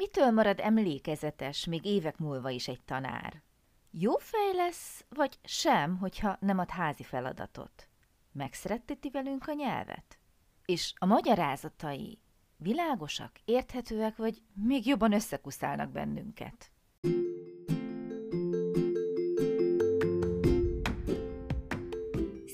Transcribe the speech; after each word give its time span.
Mitől 0.00 0.30
marad 0.30 0.60
emlékezetes 0.60 1.64
még 1.64 1.84
évek 1.84 2.18
múlva 2.18 2.50
is 2.50 2.68
egy 2.68 2.82
tanár? 2.84 3.42
Jó 3.90 4.16
fej 4.16 4.54
lesz, 4.54 5.04
vagy 5.08 5.38
sem, 5.44 5.96
hogyha 5.98 6.36
nem 6.40 6.58
ad 6.58 6.70
házi 6.70 7.02
feladatot? 7.02 7.88
Megszeretteti 8.32 9.10
velünk 9.10 9.48
a 9.48 9.52
nyelvet? 9.52 10.18
És 10.64 10.92
a 10.96 11.06
magyarázatai 11.06 12.18
világosak, 12.56 13.32
érthetőek, 13.44 14.16
vagy 14.16 14.42
még 14.52 14.86
jobban 14.86 15.12
összekuszálnak 15.12 15.90
bennünket? 15.90 16.70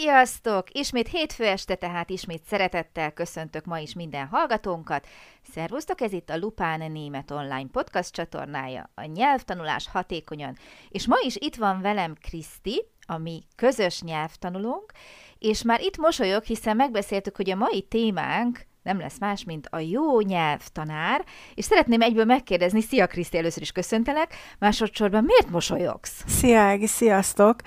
Sziasztok! 0.00 0.66
Ismét 0.72 1.08
hétfő 1.08 1.44
este, 1.44 1.74
tehát 1.74 2.10
ismét 2.10 2.42
szeretettel 2.44 3.12
köszöntök 3.12 3.64
ma 3.64 3.78
is 3.78 3.94
minden 3.94 4.26
hallgatónkat. 4.26 5.06
Szervusztok, 5.54 6.00
ez 6.00 6.12
itt 6.12 6.30
a 6.30 6.36
Lupán 6.36 6.92
Német 6.92 7.30
Online 7.30 7.68
podcast 7.72 8.12
csatornája, 8.12 8.90
a 8.94 9.04
nyelvtanulás 9.04 9.88
hatékonyan. 9.92 10.56
És 10.88 11.06
ma 11.06 11.16
is 11.24 11.36
itt 11.36 11.56
van 11.56 11.80
velem 11.80 12.14
Kriszti, 12.20 12.84
a 13.06 13.18
mi 13.18 13.42
közös 13.56 14.02
nyelvtanulónk, 14.02 14.92
és 15.38 15.62
már 15.62 15.80
itt 15.80 15.96
mosolyog, 15.96 16.42
hiszen 16.42 16.76
megbeszéltük, 16.76 17.36
hogy 17.36 17.50
a 17.50 17.56
mai 17.56 17.82
témánk 17.82 18.66
nem 18.82 18.98
lesz 18.98 19.18
más, 19.18 19.44
mint 19.44 19.66
a 19.70 19.78
jó 19.78 20.20
nyelvtanár, 20.20 21.24
és 21.54 21.64
szeretném 21.64 22.00
egyből 22.00 22.24
megkérdezni, 22.24 22.80
szia 22.80 23.06
Kriszti, 23.06 23.38
először 23.38 23.62
is 23.62 23.72
köszöntelek, 23.72 24.34
másodszorban 24.58 25.24
miért 25.24 25.50
mosolyogsz? 25.50 26.24
Szia 26.26 26.60
Ági, 26.60 26.86
sziasztok! 26.86 27.60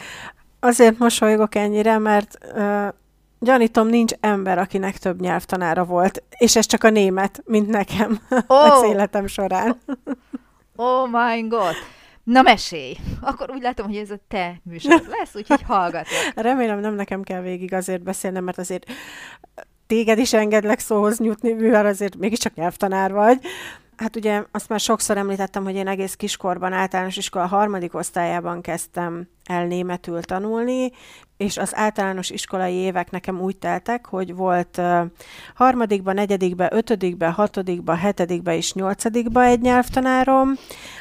Azért 0.64 0.98
mosolygok 0.98 1.56
ennyire, 1.56 1.98
mert 1.98 2.38
uh, 2.56 2.88
gyanítom, 3.40 3.88
nincs 3.88 4.14
ember, 4.20 4.58
akinek 4.58 4.98
több 4.98 5.20
nyelvtanára 5.20 5.86
volt, 5.86 6.24
és 6.38 6.56
ez 6.56 6.66
csak 6.66 6.84
a 6.84 6.90
német, 6.90 7.42
mint 7.46 7.68
nekem 7.68 8.20
oh. 8.48 8.72
az 8.72 8.84
életem 8.84 9.28
során. 9.28 9.78
oh 10.76 11.10
my 11.10 11.48
god! 11.48 11.74
Na 12.24 12.42
mesélj! 12.42 12.96
Akkor 13.22 13.52
úgy 13.52 13.62
látom, 13.62 13.88
hogy 13.88 13.96
ez 13.96 14.12
a 14.12 14.20
te 14.28 14.60
műsor 14.64 15.04
lesz, 15.20 15.36
úgyhogy 15.36 15.62
hallgatok. 15.74 16.34
Remélem 16.36 16.80
nem 16.80 16.94
nekem 16.94 17.24
kell 17.24 17.42
végig 17.42 17.74
azért 17.74 18.04
beszélnem, 18.04 18.44
mert 18.44 18.58
azért 18.58 18.86
téged 19.88 20.18
is 20.18 20.34
engedlek 20.34 20.80
szóhoz 20.80 21.20
nyújtni, 21.20 21.54
mivel 21.54 21.86
azért 21.86 22.16
mégiscsak 22.16 22.54
nyelvtanár 22.54 23.12
vagy. 23.12 23.40
Hát 24.04 24.16
ugye 24.16 24.44
azt 24.52 24.70
már 24.70 24.80
sokszor 24.80 25.18
említettem, 25.18 25.64
hogy 25.64 25.76
én 25.76 25.88
egész 25.88 26.16
kiskorban, 26.16 26.74
általános 26.74 27.18
iskola 27.18 27.46
harmadik 27.46 27.96
osztályában 27.96 28.62
kezdtem 28.62 29.28
el 29.44 29.66
németül 29.66 30.22
tanulni, 30.22 30.92
és 31.38 31.58
az 31.58 31.76
általános 31.76 32.30
iskolai 32.30 32.74
évek 32.74 33.12
nekem 33.12 33.42
úgy 33.42 33.58
teltek, 33.58 34.06
hogy 34.06 34.36
volt 34.36 34.78
uh, 34.78 35.02
harmadikba, 35.56 36.14
negyedikbe, 36.14 36.70
ötödikbe, 36.72 37.28
hatodikba, 37.28 37.96
hetedikbe 37.96 38.56
és 38.56 38.74
nyolcadikba 38.74 39.44
egy 39.44 39.62
nyelvtanárom. 39.62 40.54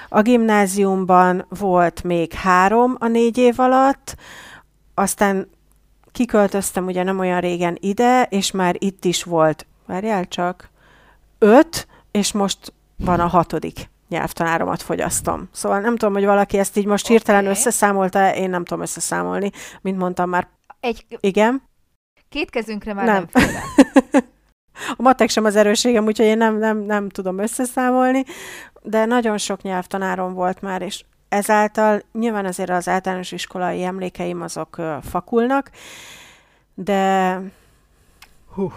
A 0.09 0.23
gimnáziumban 0.23 1.47
volt 1.49 2.03
még 2.03 2.33
három 2.33 2.97
a 2.99 3.07
négy 3.07 3.39
év 3.39 3.61
alatt, 3.61 4.17
aztán 4.95 5.49
kiköltöztem 6.13 6.87
ugye 6.87 7.03
nem 7.03 7.19
olyan 7.19 7.41
régen 7.41 7.77
ide, 7.81 8.23
és 8.23 8.51
már 8.51 8.77
itt 8.79 9.05
is 9.05 9.23
volt, 9.23 9.67
várjál 9.87 10.29
csak, 10.29 10.71
öt, 11.39 11.87
és 12.11 12.33
most 12.33 12.73
van 13.05 13.21
a 13.21 13.27
hatodik 13.27 13.91
nyelvtanáromat 14.09 14.83
fogyasztom. 14.83 15.49
Szóval 15.53 15.81
nem 15.81 15.97
tudom, 15.97 16.15
hogy 16.15 16.25
valaki 16.25 16.59
ezt 16.59 16.77
így 16.77 16.87
most 16.87 17.07
hirtelen 17.07 17.41
okay. 17.41 17.53
összeszámolta, 17.53 18.35
én 18.35 18.51
nem 18.51 18.65
tudom 18.65 18.83
összeszámolni, 18.83 19.51
mint 19.81 19.99
mondtam 19.99 20.29
már. 20.29 20.49
Egy... 20.81 21.07
Igen? 21.21 21.63
Két 22.29 22.51
kezünkre 22.51 22.95
már 22.95 23.05
nem, 23.05 23.27
nem 23.33 23.45
A 24.97 25.03
matek 25.03 25.29
sem 25.29 25.45
az 25.45 25.57
erőségem, 25.57 26.05
úgyhogy 26.05 26.27
én 26.27 26.37
nem, 26.37 26.59
nem, 26.59 26.79
nem 26.79 27.09
tudom 27.09 27.39
összeszámolni, 27.39 28.25
de 28.83 29.05
nagyon 29.05 29.39
sok 29.39 29.63
nyelvtanárom 29.63 30.35
volt 30.35 30.61
már, 30.61 30.83
és 30.83 31.05
ezáltal 31.29 32.03
nyilván 32.13 32.45
azért 32.45 32.71
az 32.71 32.89
általános 32.89 33.33
iskolai 33.33 33.83
emlékeim 33.83 34.43
azok 34.43 34.81
fakulnak, 35.11 35.71
de 36.75 37.41
Hú. 38.55 38.73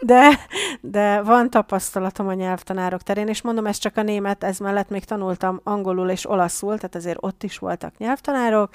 de, 0.00 0.38
de 0.80 1.22
van 1.22 1.50
tapasztalatom 1.50 2.28
a 2.28 2.32
nyelvtanárok 2.32 3.02
terén, 3.02 3.28
és 3.28 3.42
mondom, 3.42 3.66
ez 3.66 3.78
csak 3.78 3.96
a 3.96 4.02
német, 4.02 4.44
ez 4.44 4.58
mellett 4.58 4.88
még 4.88 5.04
tanultam 5.04 5.60
angolul 5.62 6.10
és 6.10 6.28
olaszul, 6.28 6.76
tehát 6.76 6.94
azért 6.94 7.18
ott 7.20 7.42
is 7.42 7.58
voltak 7.58 7.98
nyelvtanárok. 7.98 8.70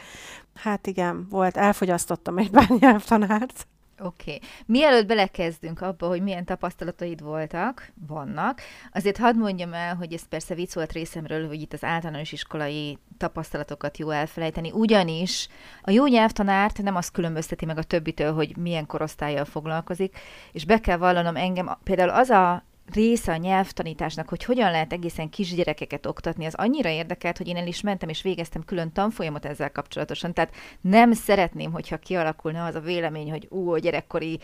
Hát 0.56 0.88
igen, 0.88 1.28
volt, 1.30 1.58
elfogyasztottam 1.58 2.38
egy 2.38 2.50
pár 2.50 2.70
nyelvtanárt. 2.80 3.68
Oké. 4.04 4.34
Okay. 4.36 4.50
Mielőtt 4.66 5.08
belekezdünk 5.08 5.82
abba, 5.82 6.08
hogy 6.08 6.22
milyen 6.22 6.46
tapasztalataid 6.46 7.22
voltak, 7.22 7.92
vannak, 8.08 8.62
azért 8.94 9.18
hadd 9.18 9.36
mondjam 9.36 9.74
el, 9.74 9.96
hogy 9.96 10.14
ez 10.14 10.28
persze 10.28 10.56
vicc 10.56 10.74
volt 10.74 10.92
részemről, 10.92 11.48
hogy 11.48 11.62
itt 11.62 11.74
az 11.74 11.84
általános 11.84 12.32
iskolai 12.32 12.98
tapasztalatokat 13.18 13.98
jó 13.98 14.10
elfelejteni, 14.10 14.72
ugyanis 14.72 15.48
a 15.82 15.92
jó 15.92 16.06
nyelvtanárt 16.06 16.82
nem 16.82 16.96
azt 16.96 17.12
különbözteti 17.12 17.66
meg 17.66 17.78
a 17.78 17.84
többitől, 17.84 18.34
hogy 18.34 18.58
milyen 18.58 18.86
korosztályjal 18.86 19.46
foglalkozik, 19.46 20.18
és 20.52 20.66
be 20.66 20.80
kell 20.80 20.98
vallanom 20.98 21.36
engem, 21.36 21.78
például 21.84 22.10
az 22.10 22.30
a 22.30 22.64
része 22.94 23.32
a 23.32 23.36
nyelvtanításnak, 23.36 24.30
hogy 24.30 24.44
hogyan 24.44 24.72
lehet 24.72 24.94
egészen 24.94 25.30
kisgyerekeket 25.30 26.06
oktatni, 26.06 26.46
az 26.46 26.56
annyira 26.56 26.90
érdekelt, 26.90 27.38
hogy 27.38 27.48
én 27.48 27.58
el 27.58 27.68
is 27.68 27.82
mentem 27.82 28.10
és 28.10 28.22
végeztem 28.22 28.64
külön 28.64 28.92
tanfolyamot 28.92 29.46
ezzel 29.46 29.72
kapcsolatosan. 29.72 30.34
Tehát 30.34 30.56
nem 30.82 31.14
szeretném, 31.14 31.72
hogyha 31.72 31.98
kialakulna 31.98 32.66
az 32.66 32.76
a 32.76 32.80
vélemény, 32.80 33.30
hogy 33.30 33.48
ú, 33.50 33.72
a 33.72 33.80
gyerekkori 33.80 34.40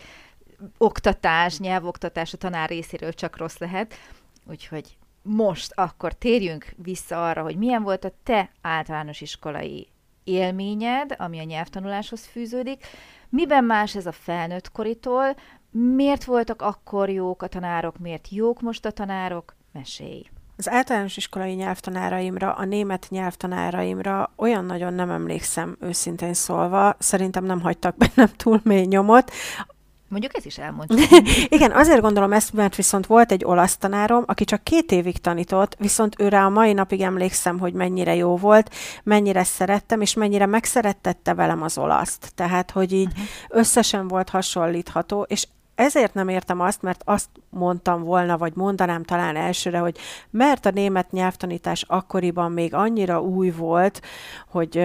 oktatás, 0.78 1.58
nyelvoktatás 1.58 2.32
a 2.32 2.36
tanár 2.36 2.68
részéről 2.68 3.12
csak 3.12 3.36
rossz 3.36 3.58
lehet. 3.58 3.94
Úgyhogy 4.46 4.96
most 5.22 5.72
akkor 5.74 6.12
térjünk 6.12 6.74
vissza 6.76 7.28
arra, 7.28 7.42
hogy 7.42 7.56
milyen 7.56 7.82
volt 7.82 8.04
a 8.04 8.12
te 8.22 8.50
általános 8.60 9.20
iskolai 9.20 9.88
élményed, 10.24 11.14
ami 11.18 11.38
a 11.38 11.42
nyelvtanuláshoz 11.42 12.26
fűződik. 12.26 12.86
Miben 13.28 13.64
más 13.64 13.94
ez 13.94 14.06
a 14.06 14.12
felnőtt 14.12 14.72
koritól, 14.72 15.36
Miért 15.70 16.24
voltak 16.24 16.62
akkor 16.62 17.10
jók 17.10 17.42
a 17.42 17.46
tanárok, 17.46 17.98
miért 17.98 18.28
jók 18.30 18.60
most 18.60 18.84
a 18.84 18.90
tanárok? 18.90 19.54
Mesélj! 19.72 20.26
Az 20.56 20.68
általános 20.68 21.16
iskolai 21.16 21.52
nyelvtanáraimra, 21.52 22.52
a 22.52 22.64
német 22.64 23.06
nyelvtanáraimra 23.10 24.32
olyan 24.36 24.64
nagyon 24.64 24.94
nem 24.94 25.10
emlékszem, 25.10 25.76
őszintén 25.80 26.34
szólva. 26.34 26.96
Szerintem 26.98 27.44
nem 27.44 27.60
hagytak 27.60 27.96
bennem 27.96 28.32
túl 28.36 28.60
mély 28.64 28.84
nyomot. 28.84 29.32
Mondjuk 30.08 30.36
ez 30.36 30.46
is 30.46 30.58
elmondjuk. 30.58 31.00
Igen, 31.48 31.70
azért 31.70 32.00
gondolom 32.00 32.32
ezt, 32.32 32.52
mert 32.52 32.76
viszont 32.76 33.06
volt 33.06 33.32
egy 33.32 33.44
olasz 33.44 33.76
tanárom, 33.76 34.22
aki 34.26 34.44
csak 34.44 34.62
két 34.62 34.92
évig 34.92 35.18
tanított, 35.18 35.76
viszont 35.78 36.20
őre 36.20 36.44
a 36.44 36.48
mai 36.48 36.72
napig 36.72 37.00
emlékszem, 37.00 37.58
hogy 37.58 37.72
mennyire 37.72 38.14
jó 38.14 38.36
volt, 38.36 38.74
mennyire 39.02 39.44
szerettem, 39.44 40.00
és 40.00 40.14
mennyire 40.14 40.46
megszerettette 40.46 41.34
velem 41.34 41.62
az 41.62 41.78
olaszt. 41.78 42.32
Tehát, 42.34 42.70
hogy 42.70 42.92
így 42.92 43.08
uh-huh. 43.08 43.26
összesen 43.48 44.08
volt 44.08 44.28
hasonlítható, 44.28 45.22
és 45.22 45.46
ezért 45.78 46.14
nem 46.14 46.28
értem 46.28 46.60
azt, 46.60 46.82
mert 46.82 47.02
azt 47.04 47.28
mondtam 47.50 48.02
volna, 48.02 48.38
vagy 48.38 48.52
mondanám 48.54 49.02
talán 49.02 49.36
elsőre, 49.36 49.78
hogy 49.78 49.98
mert 50.30 50.66
a 50.66 50.70
német 50.70 51.10
nyelvtanítás 51.10 51.84
akkoriban 51.86 52.52
még 52.52 52.74
annyira 52.74 53.20
új 53.20 53.50
volt, 53.50 54.02
hogy 54.48 54.76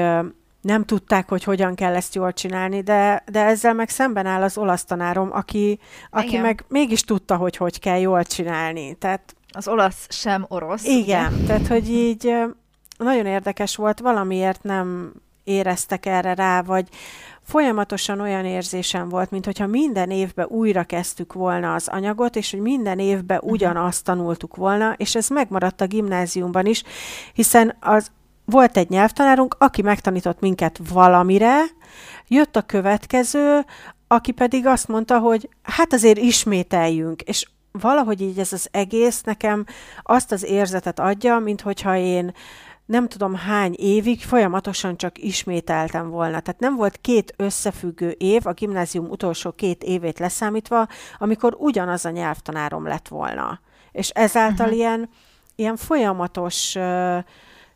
nem 0.62 0.86
tudták, 0.86 1.30
hogy 1.30 1.44
hogyan 1.44 1.76
kell 1.76 1.96
ezt 1.96 2.16
jól 2.16 2.34
csinálni, 2.34 2.82
de, 2.82 3.24
de 3.32 3.44
ezzel 3.44 3.74
meg 3.74 3.90
szemben 3.90 4.26
áll 4.26 4.42
az 4.42 4.58
olasz 4.58 4.84
tanárom, 4.86 5.30
aki, 5.32 5.80
aki 6.10 6.38
meg 6.38 6.66
mégis 6.68 7.02
tudta, 7.02 7.36
hogy 7.36 7.58
hogy 7.58 7.80
kell 7.80 8.00
jól 8.00 8.24
csinálni. 8.24 8.94
Tehát, 8.94 9.36
az 9.52 9.68
olasz 9.68 10.08
sem 10.10 10.46
orosz. 10.48 10.86
Igen, 10.86 11.34
ugye? 11.34 11.46
tehát 11.46 11.68
hogy 11.68 11.90
így 11.90 12.34
nagyon 12.98 13.26
érdekes 13.26 13.76
volt, 13.76 14.00
valamiért 14.00 14.64
nem 14.64 15.14
éreztek 15.44 16.06
erre 16.06 16.34
rá, 16.34 16.62
vagy 16.62 16.88
folyamatosan 17.44 18.20
olyan 18.20 18.46
érzésem 18.46 19.10
volt, 19.10 19.32
mintha 19.32 19.68
minden 19.68 20.10
évben 20.12 20.48
újra 20.50 20.84
kezdtük 20.84 21.34
volna 21.34 21.74
az 21.74 21.88
anyagot, 21.88 22.36
és 22.36 22.52
hogy 22.52 22.60
minden 22.60 23.00
évben 23.00 23.40
mhm. 23.44 23.52
ugyanazt 23.52 24.04
tanultuk 24.04 24.56
volna, 24.56 24.94
és 24.98 25.16
ez 25.16 25.28
megmaradt 25.28 25.82
a 25.82 25.88
gimnáziumban 25.88 26.66
is, 26.66 26.84
hiszen 27.34 27.76
az 27.80 28.12
volt 28.46 28.78
egy 28.78 28.90
nyelvtanárunk, 28.90 29.56
aki 29.60 29.82
megtanított 29.82 30.40
minket 30.40 30.80
valamire, 30.94 31.62
jött 32.28 32.56
a 32.56 32.62
következő, 32.62 33.66
aki 34.08 34.32
pedig 34.32 34.66
azt 34.66 34.88
mondta, 34.88 35.20
hogy 35.20 35.50
hát 35.62 35.94
azért 35.94 36.18
ismételjünk, 36.18 37.22
és 37.22 37.48
valahogy 37.72 38.22
így 38.22 38.40
ez 38.40 38.54
az 38.54 38.68
egész 38.72 39.22
nekem 39.22 39.66
azt 40.02 40.32
az 40.32 40.44
érzetet 40.44 41.00
adja, 41.00 41.40
mint 41.40 41.62
hogyha 41.62 41.96
én 41.96 42.34
nem 42.86 43.08
tudom 43.08 43.36
hány 43.36 43.74
évig 43.78 44.22
folyamatosan 44.22 44.98
csak 44.98 45.18
ismételtem 45.18 46.10
volna. 46.10 46.40
Tehát 46.40 46.60
nem 46.60 46.76
volt 46.76 46.98
két 47.02 47.34
összefüggő 47.38 48.10
év, 48.10 48.48
a 48.48 48.54
gimnázium 48.54 49.10
utolsó 49.10 49.52
két 49.52 49.84
évét 49.84 50.20
leszámítva, 50.20 50.88
amikor 51.18 51.56
ugyanaz 51.58 52.06
a 52.06 52.10
nyelvtanárom 52.10 52.88
lett 52.88 53.08
volna. 53.08 53.60
És 53.92 54.10
ezáltal 54.10 54.66
uh-huh. 54.66 54.80
ilyen, 54.80 55.10
ilyen 55.56 55.76
folyamatos, 55.76 56.76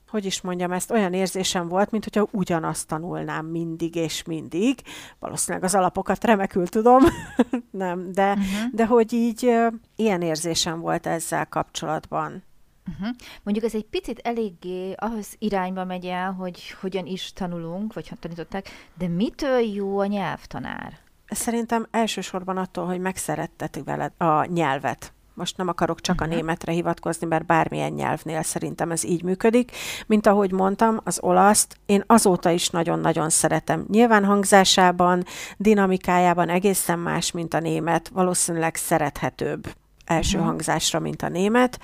hogy 0.10 0.26
is 0.26 0.42
mondjam 0.42 0.72
ezt, 0.72 0.92
olyan 0.92 1.14
érzésem 1.14 1.68
volt, 1.68 1.92
mint 1.92 2.04
hogyha 2.04 2.28
ugyanazt 2.32 2.88
tanulnám 2.88 3.46
mindig 3.46 3.96
és 3.96 4.24
mindig. 4.24 4.82
Valószínűleg 5.20 5.64
az 5.64 5.76
alapokat 5.76 6.24
remekül 6.24 6.68
tudom, 6.68 7.04
nem, 7.72 8.12
de, 8.12 8.30
uh-huh. 8.30 8.72
de 8.72 8.86
hogy 8.86 9.14
így 9.14 9.56
ilyen 9.96 10.22
érzésem 10.22 10.80
volt 10.80 11.08
ezzel 11.08 11.46
kapcsolatban. 11.46 12.44
Uh-huh. 12.88 13.16
Mondjuk 13.44 13.66
ez 13.66 13.76
egy 13.76 13.86
picit 13.86 14.20
eléggé 14.20 14.94
ahhoz 14.94 15.36
irányba 15.38 15.86
megy 15.86 16.06
el, 16.06 16.32
hogy 16.32 16.70
hogyan 16.82 17.06
is 17.06 17.34
tanulunk, 17.34 17.94
vagy 17.94 18.12
tanították, 18.20 18.70
de 18.98 19.08
mitől 19.08 19.60
jó 19.60 20.00
a 20.00 20.06
nyelvtanár? 20.06 20.98
Szerintem 21.30 21.88
elsősorban 21.92 22.58
attól, 22.58 22.86
hogy 22.86 23.00
megszerettetik 23.00 23.84
veled 23.84 24.12
a 24.18 24.46
nyelvet. 24.46 25.12
Most 25.34 25.58
nem 25.58 25.68
akarok 25.68 26.02
csak 26.02 26.16
uh-huh. 26.16 26.32
a 26.32 26.36
németre 26.36 26.72
hivatkozni, 26.72 27.28
mert 27.28 27.46
bármilyen 27.46 27.92
nyelvnél 27.92 28.42
szerintem 28.42 28.92
ez 28.92 29.04
így 29.04 29.24
működik. 29.24 29.72
Mint 30.06 30.28
ahogy 30.28 30.52
mondtam, 30.52 31.00
az 31.04 31.20
olaszt 31.22 31.78
én 31.86 32.04
azóta 32.08 32.50
is 32.50 32.70
nagyon-nagyon 32.70 33.30
szeretem. 33.30 33.86
Nyilván 33.90 34.26
hangzásában, 34.26 35.24
dinamikájában 35.58 36.50
egészen 36.50 37.00
más, 37.00 37.32
mint 37.32 37.54
a 37.54 37.60
német, 37.60 38.08
valószínűleg 38.08 38.76
szerethetőbb 38.76 39.68
első 40.08 40.38
uh-huh. 40.38 40.52
hangzásra, 40.52 41.00
mint 41.00 41.22
a 41.22 41.30
német, 41.30 41.80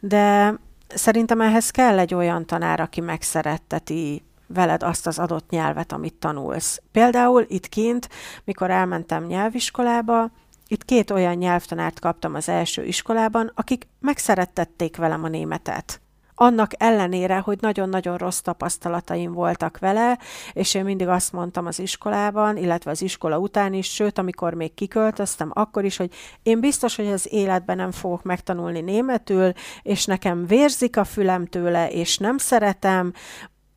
de 0.00 0.54
szerintem 0.88 1.40
ehhez 1.40 1.70
kell 1.70 1.98
egy 1.98 2.14
olyan 2.14 2.46
tanár, 2.46 2.80
aki 2.80 3.00
megszeretteti 3.00 4.24
veled 4.46 4.82
azt 4.82 5.06
az 5.06 5.18
adott 5.18 5.50
nyelvet, 5.50 5.92
amit 5.92 6.14
tanulsz. 6.14 6.82
Például 6.92 7.44
itt 7.48 7.68
kint, 7.68 8.08
mikor 8.44 8.70
elmentem 8.70 9.24
nyelviskolába, 9.24 10.30
itt 10.66 10.84
két 10.84 11.10
olyan 11.10 11.34
nyelvtanárt 11.34 12.00
kaptam 12.00 12.34
az 12.34 12.48
első 12.48 12.84
iskolában, 12.84 13.52
akik 13.54 13.88
megszerettették 14.00 14.96
velem 14.96 15.24
a 15.24 15.28
németet 15.28 16.00
annak 16.34 16.70
ellenére, 16.78 17.38
hogy 17.38 17.58
nagyon-nagyon 17.60 18.16
rossz 18.16 18.38
tapasztalataim 18.38 19.32
voltak 19.32 19.78
vele, 19.78 20.18
és 20.52 20.74
én 20.74 20.84
mindig 20.84 21.08
azt 21.08 21.32
mondtam 21.32 21.66
az 21.66 21.78
iskolában, 21.78 22.56
illetve 22.56 22.90
az 22.90 23.02
iskola 23.02 23.38
után 23.38 23.72
is, 23.72 23.92
sőt, 23.92 24.18
amikor 24.18 24.54
még 24.54 24.74
kiköltöztem, 24.74 25.50
akkor 25.54 25.84
is, 25.84 25.96
hogy 25.96 26.12
én 26.42 26.60
biztos, 26.60 26.96
hogy 26.96 27.06
az 27.06 27.28
életben 27.30 27.76
nem 27.76 27.90
fogok 27.90 28.22
megtanulni 28.22 28.80
németül, 28.80 29.52
és 29.82 30.04
nekem 30.04 30.46
vérzik 30.46 30.96
a 30.96 31.04
fülem 31.04 31.46
tőle, 31.46 31.90
és 31.90 32.18
nem 32.18 32.38
szeretem, 32.38 33.12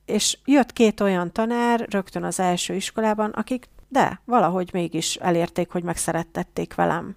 és 0.05 0.37
jött 0.45 0.73
két 0.73 1.01
olyan 1.01 1.31
tanár 1.31 1.85
rögtön 1.89 2.23
az 2.23 2.39
első 2.39 2.73
iskolában, 2.73 3.29
akik 3.29 3.67
de 3.87 4.21
valahogy 4.25 4.69
mégis 4.73 5.15
elérték, 5.15 5.71
hogy 5.71 5.83
megszerettették 5.83 6.75
velem. 6.75 7.15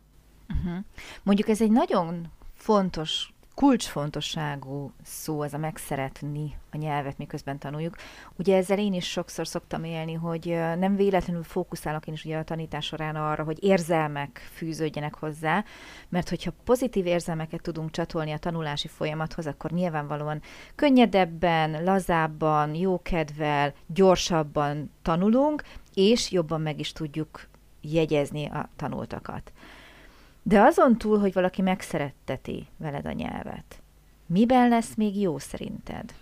Uh-huh. 0.48 0.84
Mondjuk 1.22 1.48
ez 1.48 1.60
egy 1.60 1.70
nagyon 1.70 2.26
fontos 2.54 3.32
kulcsfontosságú 3.58 4.92
szó 5.02 5.40
az 5.40 5.54
a 5.54 5.58
megszeretni 5.58 6.56
a 6.70 6.76
nyelvet, 6.76 7.18
miközben 7.18 7.58
tanuljuk. 7.58 7.96
Ugye 8.36 8.56
ezzel 8.56 8.78
én 8.78 8.92
is 8.92 9.10
sokszor 9.10 9.46
szoktam 9.46 9.84
élni, 9.84 10.12
hogy 10.12 10.44
nem 10.78 10.96
véletlenül 10.96 11.42
fókuszálok 11.42 12.06
én 12.06 12.14
is 12.14 12.24
ugye 12.24 12.36
a 12.36 12.44
tanítás 12.44 12.84
során 12.84 13.16
arra, 13.16 13.44
hogy 13.44 13.64
érzelmek 13.64 14.48
fűződjenek 14.52 15.14
hozzá, 15.14 15.64
mert 16.08 16.28
hogyha 16.28 16.52
pozitív 16.64 17.06
érzelmeket 17.06 17.62
tudunk 17.62 17.90
csatolni 17.90 18.32
a 18.32 18.38
tanulási 18.38 18.88
folyamathoz, 18.88 19.46
akkor 19.46 19.70
nyilvánvalóan 19.70 20.42
könnyedebben, 20.74 21.84
lazábban, 21.84 22.74
jókedvel, 22.74 23.74
gyorsabban 23.86 24.92
tanulunk, 25.02 25.62
és 25.94 26.30
jobban 26.30 26.60
meg 26.60 26.78
is 26.78 26.92
tudjuk 26.92 27.48
jegyezni 27.80 28.46
a 28.46 28.68
tanultakat. 28.76 29.52
De 30.42 30.60
azon 30.60 30.96
túl, 30.96 31.18
hogy 31.18 31.32
valaki 31.32 31.62
megszeretteti 31.62 32.66
veled 32.76 33.06
a 33.06 33.12
nyelvet, 33.12 33.82
miben 34.26 34.68
lesz 34.68 34.94
még 34.96 35.20
jó 35.20 35.38
szerinted? 35.38 36.14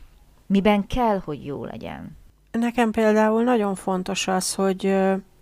Miben 0.46 0.86
kell, 0.86 1.20
hogy 1.24 1.44
jó 1.44 1.64
legyen? 1.64 2.16
Nekem 2.50 2.90
például 2.90 3.42
nagyon 3.42 3.74
fontos 3.74 4.28
az, 4.28 4.54
hogy 4.54 4.96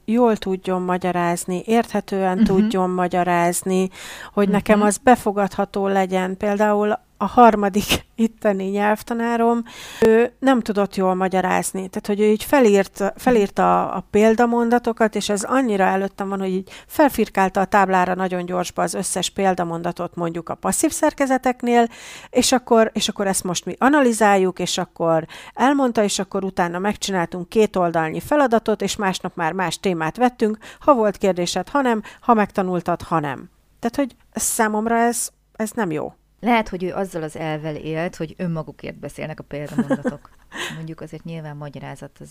jól 0.04 0.36
tudjon 0.36 0.82
magyarázni, 0.82 1.62
érthetően 1.66 2.38
uh-huh. 2.38 2.56
tudjon 2.56 2.90
magyarázni, 2.90 3.90
hogy 4.32 4.48
uh-huh. 4.48 4.52
nekem 4.52 4.82
az 4.82 4.96
befogadható 4.98 5.86
legyen. 5.86 6.36
Például 6.36 6.98
a 7.24 7.40
harmadik 7.40 8.04
itteni 8.14 8.64
nyelvtanárom, 8.64 9.62
ő 10.00 10.32
nem 10.38 10.60
tudott 10.60 10.96
jól 10.96 11.14
magyarázni. 11.14 11.88
Tehát, 11.88 12.06
hogy 12.06 12.20
ő 12.20 12.24
így 12.24 12.44
felírt, 12.44 13.12
felírta 13.16 13.88
a, 13.88 13.96
a 13.96 14.04
példamondatokat, 14.10 15.14
és 15.14 15.28
ez 15.28 15.42
annyira 15.42 15.84
előttem 15.84 16.28
van, 16.28 16.38
hogy 16.38 16.50
így 16.50 16.70
felfirkálta 16.86 17.60
a 17.60 17.64
táblára 17.64 18.14
nagyon 18.14 18.44
gyorsba 18.44 18.82
az 18.82 18.94
összes 18.94 19.30
példamondatot 19.30 20.14
mondjuk 20.14 20.48
a 20.48 20.54
passzív 20.54 20.90
szerkezeteknél, 20.90 21.88
és 22.30 22.52
akkor, 22.52 22.90
és 22.94 23.08
akkor 23.08 23.26
ezt 23.26 23.44
most 23.44 23.64
mi 23.64 23.74
analizáljuk, 23.78 24.58
és 24.58 24.78
akkor 24.78 25.26
elmondta, 25.54 26.02
és 26.02 26.18
akkor 26.18 26.44
utána 26.44 26.78
megcsináltunk 26.78 27.48
két 27.48 27.76
oldalnyi 27.76 28.20
feladatot, 28.20 28.82
és 28.82 28.96
másnap 28.96 29.36
már 29.36 29.52
más 29.52 29.78
témát 29.78 30.16
vettünk, 30.16 30.58
ha 30.80 30.94
volt 30.94 31.16
kérdésed, 31.16 31.68
ha 31.68 31.80
nem, 31.80 32.02
ha 32.20 32.34
megtanultad, 32.34 33.02
ha 33.02 33.20
nem. 33.20 33.50
Tehát, 33.80 33.96
hogy 33.96 34.16
számomra 34.34 34.98
ez, 34.98 35.28
ez 35.56 35.70
nem 35.70 35.90
jó. 35.90 36.12
Lehet, 36.44 36.68
hogy 36.68 36.82
ő 36.82 36.92
azzal 36.92 37.22
az 37.22 37.36
elvel 37.36 37.76
élt, 37.76 38.16
hogy 38.16 38.34
önmagukért 38.36 38.98
beszélnek 38.98 39.40
a 39.40 39.42
példamondatok. 39.42 40.30
Mondjuk 40.76 41.00
azért 41.00 41.24
nyilván 41.24 41.56
magyarázat 41.56 42.18
az 42.20 42.30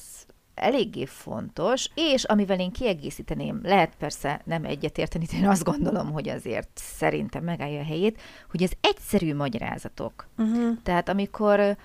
eléggé 0.55 1.05
fontos, 1.05 1.89
és 1.95 2.23
amivel 2.23 2.59
én 2.59 2.71
kiegészíteném, 2.71 3.59
lehet 3.63 3.95
persze 3.95 4.41
nem 4.45 4.65
egyetérteni, 4.65 5.25
de 5.25 5.37
én 5.37 5.47
azt 5.47 5.63
gondolom, 5.63 6.11
hogy 6.11 6.29
azért 6.29 6.69
szerintem 6.73 7.43
megállja 7.43 7.79
a 7.79 7.85
helyét, 7.85 8.21
hogy 8.49 8.63
ez 8.63 8.71
egyszerű 8.81 9.35
magyarázatok. 9.35 10.27
Uh-huh. 10.37 10.77
Tehát 10.83 11.09
amikor 11.09 11.77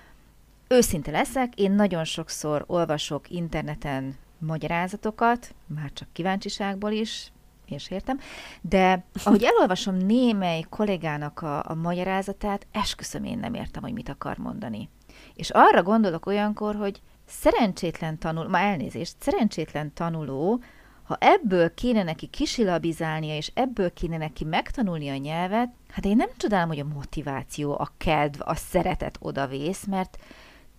őszinte 0.67 1.11
leszek, 1.11 1.53
én 1.55 1.71
nagyon 1.71 2.03
sokszor 2.03 2.63
olvasok 2.67 3.29
interneten 3.29 4.15
magyarázatokat, 4.37 5.55
már 5.65 5.91
csak 5.93 6.07
kíváncsiságból 6.11 6.91
is, 6.91 7.31
és 7.71 7.91
értem, 7.91 8.19
de 8.61 9.05
ahogy 9.23 9.43
elolvasom 9.43 9.95
némely 9.95 10.61
kollégának 10.69 11.41
a, 11.41 11.69
a 11.69 11.73
magyarázatát, 11.73 12.67
esküszöm 12.71 13.23
én 13.23 13.37
nem 13.37 13.53
értem, 13.53 13.81
hogy 13.81 13.93
mit 13.93 14.09
akar 14.09 14.37
mondani. 14.37 14.89
És 15.33 15.49
arra 15.49 15.83
gondolok 15.83 16.25
olyankor, 16.25 16.75
hogy 16.75 17.01
szerencsétlen 17.25 18.17
tanul, 18.17 18.47
ma 18.47 18.59
elnézést, 18.59 19.15
szerencsétlen 19.19 19.93
tanuló, 19.93 20.61
ha 21.03 21.17
ebből 21.19 21.73
kéne 21.73 22.03
neki 22.03 22.27
kisilabizálnia, 22.27 23.35
és 23.35 23.51
ebből 23.53 23.93
kéne 23.93 24.17
neki 24.17 24.43
megtanulni 24.43 25.09
a 25.09 25.15
nyelvet, 25.15 25.69
hát 25.89 26.05
én 26.05 26.15
nem 26.15 26.29
csodálom, 26.37 26.67
hogy 26.67 26.79
a 26.79 26.93
motiváció, 26.93 27.71
a 27.71 27.91
kedv, 27.97 28.41
a 28.43 28.55
szeretet 28.55 29.17
odavész, 29.21 29.85
mert 29.85 30.17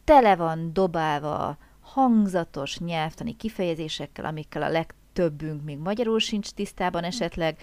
tele 0.05 0.37
van 0.37 0.73
dobálva 0.73 1.57
hangzatos 1.81 2.79
nyelvtani 2.79 3.37
kifejezésekkel, 3.37 4.25
amikkel 4.25 4.63
a 4.63 4.69
leg 4.69 4.95
többünk 5.21 5.65
még 5.65 5.79
magyarul 5.79 6.19
sincs 6.19 6.51
tisztában 6.51 7.05
esetleg, 7.05 7.57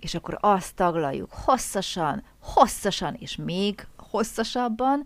és 0.00 0.14
akkor 0.14 0.38
azt 0.40 0.74
taglaljuk 0.74 1.30
hosszasan, 1.32 2.22
hosszasan, 2.38 3.14
és 3.18 3.36
még 3.36 3.86
hosszasabban, 3.96 5.04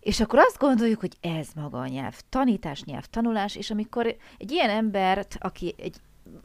és 0.00 0.20
akkor 0.20 0.38
azt 0.38 0.58
gondoljuk, 0.58 1.00
hogy 1.00 1.16
ez 1.20 1.48
maga 1.54 1.80
a 1.80 1.86
nyelv 1.86 2.20
tanítás, 2.28 2.82
nyelv 2.82 3.04
tanulás, 3.04 3.56
és 3.56 3.70
amikor 3.70 4.16
egy 4.38 4.50
ilyen 4.50 4.70
embert, 4.70 5.36
aki 5.40 5.74
egy 5.78 5.96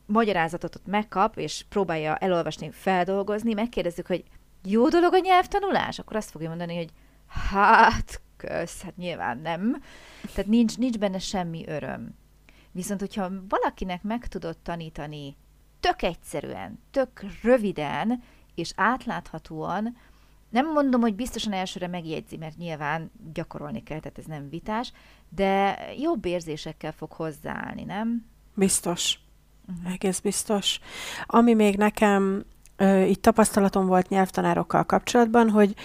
magyarázatot 0.05 0.81
megkap, 0.85 1.37
és 1.37 1.65
próbálja 1.69 2.15
elolvasni, 2.15 2.71
feldolgozni, 2.71 3.53
megkérdezzük, 3.53 4.07
hogy 4.07 4.23
jó 4.63 4.87
dolog 4.87 5.13
a 5.13 5.19
nyelvtanulás? 5.19 5.99
Akkor 5.99 6.15
azt 6.15 6.31
fogja 6.31 6.49
mondani, 6.49 6.75
hogy 6.75 6.89
hát, 7.27 8.21
kösz, 8.37 8.81
hát 8.81 8.97
nyilván 8.97 9.37
nem. 9.37 9.83
Tehát 10.33 10.49
nincs, 10.49 10.77
nincs 10.77 10.97
benne 10.97 11.19
semmi 11.19 11.63
öröm. 11.67 12.15
Viszont, 12.77 12.99
hogyha 12.99 13.31
valakinek 13.49 14.03
meg 14.03 14.27
tudod 14.27 14.57
tanítani 14.57 15.35
tök 15.79 16.01
egyszerűen, 16.01 16.79
tök 16.91 17.25
röviden 17.43 18.23
és 18.55 18.71
átláthatóan, 18.75 19.97
nem 20.49 20.71
mondom, 20.71 21.01
hogy 21.01 21.15
biztosan 21.15 21.53
elsőre 21.53 21.87
megjegyzi, 21.87 22.37
mert 22.37 22.57
nyilván 22.57 23.11
gyakorolni 23.33 23.83
kell, 23.83 23.99
tehát 23.99 24.17
ez 24.17 24.25
nem 24.25 24.49
vitás, 24.49 24.91
de 25.29 25.79
jobb 25.99 26.25
érzésekkel 26.25 26.91
fog 26.91 27.11
hozzáállni, 27.11 27.83
nem? 27.83 28.25
Biztos. 28.53 29.19
Uh-huh. 29.67 29.93
Egész 29.93 30.19
biztos. 30.19 30.79
Ami 31.25 31.53
még 31.53 31.75
nekem 31.75 32.45
ö, 32.75 33.01
itt 33.01 33.21
tapasztalatom 33.21 33.85
volt 33.85 34.09
nyelvtanárokkal 34.09 34.83
kapcsolatban, 34.83 35.49
hogy 35.49 35.75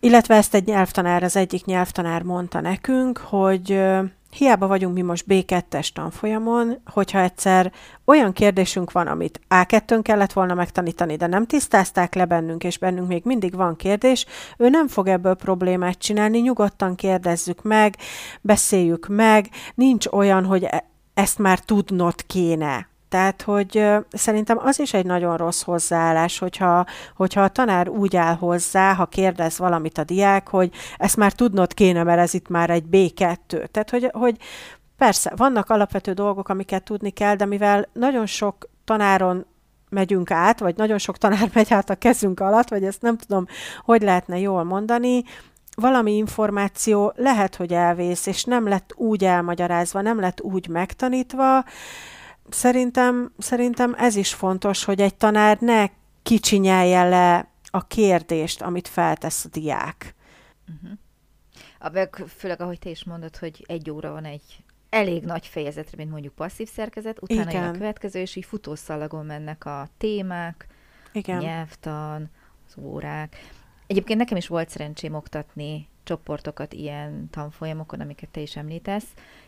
illetve 0.00 0.34
ezt 0.34 0.54
egy 0.54 0.66
nyelvtanár, 0.66 1.22
az 1.22 1.36
egyik 1.36 1.64
nyelvtanár 1.64 2.22
mondta 2.22 2.60
nekünk, 2.60 3.18
hogy 3.18 3.72
ö, 3.72 4.04
hiába 4.30 4.66
vagyunk 4.66 4.94
mi 4.94 5.02
most 5.02 5.24
B2-es 5.28 5.88
tanfolyamon, 5.88 6.80
hogyha 6.86 7.20
egyszer 7.20 7.72
olyan 8.04 8.32
kérdésünk 8.32 8.92
van, 8.92 9.06
amit 9.06 9.40
A2-n 9.48 10.00
kellett 10.02 10.32
volna 10.32 10.54
megtanítani, 10.54 11.16
de 11.16 11.26
nem 11.26 11.46
tisztázták 11.46 12.14
le 12.14 12.24
bennünk, 12.24 12.64
és 12.64 12.78
bennünk 12.78 13.08
még 13.08 13.22
mindig 13.24 13.54
van 13.54 13.76
kérdés, 13.76 14.26
ő 14.58 14.68
nem 14.68 14.88
fog 14.88 15.08
ebből 15.08 15.34
problémát 15.34 15.98
csinálni, 15.98 16.38
nyugodtan 16.38 16.94
kérdezzük 16.94 17.62
meg, 17.62 17.96
beszéljük 18.40 19.06
meg, 19.08 19.48
nincs 19.74 20.06
olyan, 20.06 20.44
hogy 20.44 20.64
e- 20.64 20.84
ezt 21.14 21.38
már 21.38 21.58
tudnod 21.58 22.26
kéne, 22.26 22.89
tehát, 23.10 23.42
hogy 23.42 23.84
szerintem 24.10 24.58
az 24.58 24.80
is 24.80 24.94
egy 24.94 25.06
nagyon 25.06 25.36
rossz 25.36 25.62
hozzáállás, 25.62 26.38
hogyha, 26.38 26.86
hogyha 27.16 27.42
a 27.42 27.48
tanár 27.48 27.88
úgy 27.88 28.16
áll 28.16 28.34
hozzá, 28.34 28.94
ha 28.94 29.06
kérdez 29.06 29.58
valamit 29.58 29.98
a 29.98 30.04
diák, 30.04 30.48
hogy 30.48 30.70
ezt 30.96 31.16
már 31.16 31.32
tudnod 31.32 31.74
kéne, 31.74 32.02
mert 32.02 32.20
ez 32.20 32.34
itt 32.34 32.48
már 32.48 32.70
egy 32.70 32.84
B2. 32.90 33.46
Tehát, 33.46 33.90
hogy, 33.90 34.08
hogy 34.12 34.36
persze, 34.96 35.32
vannak 35.36 35.70
alapvető 35.70 36.12
dolgok, 36.12 36.48
amiket 36.48 36.82
tudni 36.82 37.10
kell, 37.10 37.34
de 37.34 37.44
mivel 37.44 37.88
nagyon 37.92 38.26
sok 38.26 38.68
tanáron 38.84 39.46
megyünk 39.88 40.30
át, 40.30 40.60
vagy 40.60 40.76
nagyon 40.76 40.98
sok 40.98 41.18
tanár 41.18 41.50
megy 41.54 41.72
át 41.72 41.90
a 41.90 41.94
kezünk 41.94 42.40
alatt, 42.40 42.68
vagy 42.68 42.84
ezt 42.84 43.02
nem 43.02 43.16
tudom, 43.16 43.46
hogy 43.84 44.02
lehetne 44.02 44.38
jól 44.38 44.64
mondani, 44.64 45.22
valami 45.74 46.16
információ 46.16 47.12
lehet, 47.16 47.56
hogy 47.56 47.72
elvész, 47.72 48.26
és 48.26 48.44
nem 48.44 48.68
lett 48.68 48.92
úgy 48.96 49.24
elmagyarázva, 49.24 50.00
nem 50.00 50.20
lett 50.20 50.40
úgy 50.40 50.68
megtanítva, 50.68 51.64
szerintem, 52.52 53.32
szerintem 53.38 53.94
ez 53.98 54.16
is 54.16 54.34
fontos, 54.34 54.84
hogy 54.84 55.00
egy 55.00 55.14
tanár 55.14 55.58
ne 55.60 55.86
kicsinyelje 56.22 57.08
le 57.08 57.48
a 57.70 57.86
kérdést, 57.86 58.62
amit 58.62 58.88
feltesz 58.88 59.44
a 59.44 59.48
diák. 59.48 60.14
Uh-huh. 60.68 60.98
A, 61.78 62.26
főleg, 62.36 62.60
ahogy 62.60 62.78
te 62.78 62.90
is 62.90 63.04
mondod, 63.04 63.36
hogy 63.36 63.64
egy 63.66 63.90
óra 63.90 64.10
van 64.10 64.24
egy 64.24 64.42
elég 64.90 65.24
nagy 65.24 65.46
fejezetre, 65.46 65.96
mint 65.96 66.10
mondjuk 66.10 66.34
passzív 66.34 66.68
szerkezet, 66.68 67.22
utána 67.22 67.50
Igen. 67.50 67.62
jön 67.62 67.74
a 67.74 67.78
következő, 67.78 68.20
és 68.20 68.36
így 68.36 68.44
futószalagon 68.44 69.26
mennek 69.26 69.64
a 69.64 69.88
témák, 69.98 70.66
Igen. 71.12 71.38
nyelvtan, 71.38 72.30
az 72.66 72.82
órák. 72.82 73.36
Egyébként 73.86 74.18
nekem 74.18 74.36
is 74.36 74.46
volt 74.46 74.68
szerencsém 74.68 75.14
oktatni 75.14 75.88
csoportokat 76.10 76.72
ilyen 76.72 77.30
tanfolyamokon, 77.30 78.00
amiket 78.00 78.28
te 78.28 78.40
is 78.40 78.56
említesz, 78.56 79.04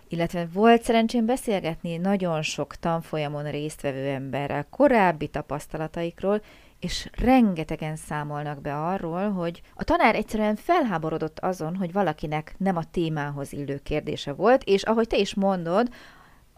illetve 0.08 0.46
volt 0.52 0.82
szerencsém 0.82 1.26
beszélgetni 1.26 1.96
nagyon 1.96 2.42
sok 2.42 2.76
tanfolyamon 2.76 3.50
résztvevő 3.50 4.08
emberrel, 4.08 4.66
korábbi 4.70 5.28
tapasztalataikról, 5.28 6.42
és 6.80 7.08
rengetegen 7.12 7.96
számolnak 7.96 8.60
be 8.60 8.76
arról, 8.76 9.30
hogy 9.30 9.62
a 9.74 9.84
tanár 9.84 10.14
egyszerűen 10.14 10.56
felháborodott 10.56 11.38
azon, 11.38 11.76
hogy 11.76 11.92
valakinek 11.92 12.54
nem 12.58 12.76
a 12.76 12.90
témához 12.90 13.52
illő 13.52 13.80
kérdése 13.82 14.32
volt, 14.32 14.62
és 14.64 14.82
ahogy 14.82 15.06
te 15.06 15.16
is 15.16 15.34
mondod, 15.34 15.88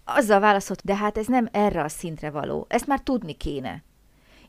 azzal 0.05 0.41
válaszolt, 0.41 0.85
de 0.85 0.97
hát 0.97 1.19
ez 1.19 1.27
nem 1.27 1.49
erre 1.53 1.83
a 1.83 1.89
szintre 1.89 2.31
való, 2.31 2.67
ezt 2.69 2.87
már 2.87 3.01
tudni 3.01 3.33
kéne. 3.33 3.83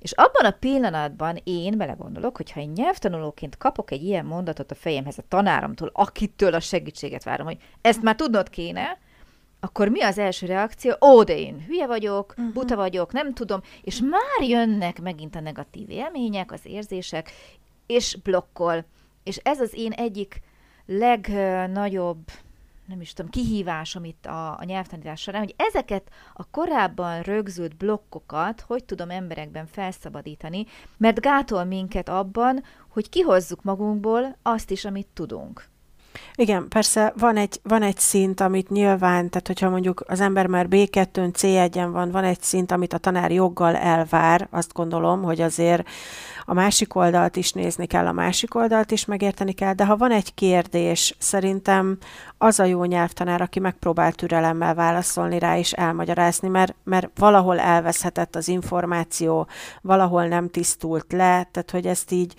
És 0.05 0.11
abban 0.11 0.45
a 0.45 0.57
pillanatban 0.59 1.39
én 1.43 1.77
belegondolok, 1.77 2.37
hogy 2.37 2.51
ha 2.51 2.59
én 2.59 2.71
nyelvtanulóként 2.75 3.57
kapok 3.57 3.91
egy 3.91 4.03
ilyen 4.03 4.25
mondatot 4.25 4.71
a 4.71 4.75
fejemhez 4.75 5.17
a 5.17 5.23
tanáromtól, 5.27 5.89
akitől 5.93 6.53
a 6.53 6.59
segítséget 6.59 7.23
várom, 7.23 7.45
hogy 7.45 7.57
ezt 7.81 8.01
már 8.01 8.15
tudnod 8.15 8.49
kéne, 8.49 8.97
akkor 9.59 9.87
mi 9.87 10.01
az 10.01 10.17
első 10.17 10.45
reakció? 10.45 10.93
Ó, 11.01 11.23
de 11.23 11.37
én 11.37 11.63
hülye 11.67 11.87
vagyok, 11.87 12.33
uh-huh. 12.37 12.53
buta 12.53 12.75
vagyok, 12.75 13.11
nem 13.11 13.33
tudom, 13.33 13.61
és 13.81 13.99
már 13.99 14.49
jönnek 14.49 15.01
megint 15.01 15.35
a 15.35 15.39
negatív 15.39 15.89
élmények, 15.89 16.51
az 16.51 16.61
érzések, 16.63 17.31
és 17.85 18.17
blokkol. 18.23 18.85
És 19.23 19.37
ez 19.37 19.59
az 19.59 19.73
én 19.73 19.91
egyik 19.91 20.41
legnagyobb 20.85 22.31
nem 22.85 23.01
is 23.01 23.13
tudom, 23.13 23.31
kihívás, 23.31 23.95
amit 23.95 24.25
a, 24.25 24.59
a 24.59 24.63
nyelvtanítás 24.63 25.21
során, 25.21 25.41
hogy 25.41 25.55
ezeket 25.57 26.09
a 26.33 26.49
korábban 26.49 27.21
rögzült 27.21 27.75
blokkokat 27.75 28.61
hogy 28.61 28.83
tudom 28.83 29.09
emberekben 29.09 29.65
felszabadítani, 29.65 30.65
mert 30.97 31.19
gátol 31.19 31.63
minket 31.63 32.09
abban, 32.09 32.63
hogy 32.89 33.09
kihozzuk 33.09 33.63
magunkból 33.63 34.37
azt 34.41 34.71
is, 34.71 34.85
amit 34.85 35.07
tudunk. 35.13 35.73
Igen, 36.35 36.67
persze 36.67 37.13
van 37.17 37.37
egy, 37.37 37.59
van 37.63 37.81
egy 37.81 37.97
szint, 37.97 38.41
amit 38.41 38.69
nyilván, 38.69 39.29
tehát 39.29 39.47
hogyha 39.47 39.69
mondjuk 39.69 40.03
az 40.07 40.19
ember 40.19 40.47
már 40.47 40.67
B2-n, 40.69 41.31
C1-en 41.37 41.89
van, 41.91 42.11
van 42.11 42.23
egy 42.23 42.41
szint, 42.41 42.71
amit 42.71 42.93
a 42.93 42.97
tanár 42.97 43.31
joggal 43.31 43.75
elvár, 43.75 44.47
azt 44.51 44.73
gondolom, 44.73 45.23
hogy 45.23 45.41
azért 45.41 45.87
a 46.45 46.53
másik 46.53 46.95
oldalt 46.95 47.35
is 47.35 47.51
nézni 47.51 47.85
kell, 47.85 48.07
a 48.07 48.11
másik 48.11 48.55
oldalt 48.55 48.91
is 48.91 49.05
megérteni 49.05 49.51
kell, 49.51 49.73
de 49.73 49.85
ha 49.85 49.97
van 49.97 50.11
egy 50.11 50.33
kérdés, 50.33 51.15
szerintem 51.19 51.97
az 52.37 52.59
a 52.59 52.63
jó 52.63 52.83
nyelvtanár, 52.83 53.41
aki 53.41 53.59
megpróbál 53.59 54.11
türelemmel 54.11 54.73
válaszolni 54.73 55.39
rá 55.39 55.57
és 55.57 55.71
elmagyarázni, 55.71 56.47
mert, 56.47 56.75
mert 56.83 57.09
valahol 57.15 57.59
elveszhetett 57.59 58.35
az 58.35 58.47
információ, 58.47 59.47
valahol 59.81 60.27
nem 60.27 60.49
tisztult 60.49 61.11
le, 61.11 61.47
tehát 61.51 61.71
hogy 61.71 61.85
ezt 61.85 62.11
így, 62.11 62.33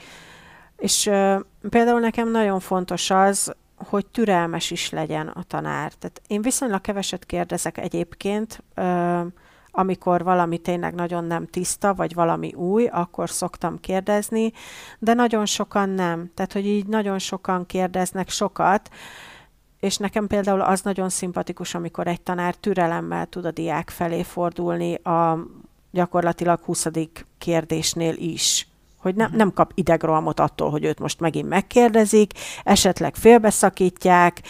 és 0.76 1.06
uh, 1.06 1.40
például 1.71 2.00
nekem 2.00 2.30
nagyon 2.30 2.61
fontos 2.61 3.11
az, 3.11 3.54
hogy 3.76 4.06
türelmes 4.06 4.71
is 4.71 4.90
legyen 4.90 5.28
a 5.28 5.42
tanár. 5.42 5.92
Tehát 5.92 6.23
én 6.26 6.42
viszonylag 6.42 6.80
keveset 6.80 7.25
kérdezek 7.26 7.78
egyébként, 7.78 8.62
amikor 9.71 10.25
valami 10.25 10.59
tényleg 10.59 10.95
nagyon 10.95 11.25
nem 11.25 11.47
tiszta, 11.47 11.95
vagy 11.95 12.14
valami 12.14 12.52
új, 12.52 12.87
akkor 12.87 13.30
szoktam 13.30 13.80
kérdezni, 13.80 14.52
de 14.99 15.14
nagyon 15.14 15.47
sokan 15.47 15.88
nem. 15.88 16.30
Tehát, 16.35 16.52
hogy 16.52 16.66
így 16.66 16.87
nagyon 16.87 17.18
sokan 17.18 17.66
kérdeznek 17.66 18.28
sokat, 18.28 18.90
és 19.80 19.97
nekem 19.97 20.26
például 20.26 20.61
az 20.61 20.80
nagyon 20.80 21.09
szimpatikus, 21.09 21.75
amikor 21.75 22.06
egy 22.06 22.21
tanár 22.21 22.54
türelemmel 22.54 23.26
tud 23.26 23.45
a 23.45 23.50
diák 23.50 23.90
felé 23.90 24.23
fordulni 24.23 24.95
a 24.95 25.38
gyakorlatilag 25.90 26.61
20. 26.61 26.87
kérdésnél 27.38 28.14
is 28.16 28.68
hogy 29.07 29.15
nem, 29.15 29.31
nem 29.33 29.53
kap 29.53 29.73
idegrohamot 29.75 30.41
attól, 30.41 30.71
hogy 30.71 30.85
őt 30.85 30.99
most 30.99 31.21
megint 31.21 31.49
megkérdezik, 31.49 32.33
esetleg 32.65 33.15
félbeszakítják. 33.15 34.43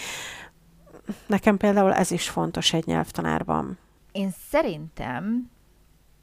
Nekem 1.26 1.56
például 1.56 1.92
ez 1.94 2.10
is 2.10 2.28
fontos 2.28 2.72
egy 2.72 2.86
nyelvtanárban. 2.86 3.78
Én 4.12 4.30
szerintem, 4.50 5.50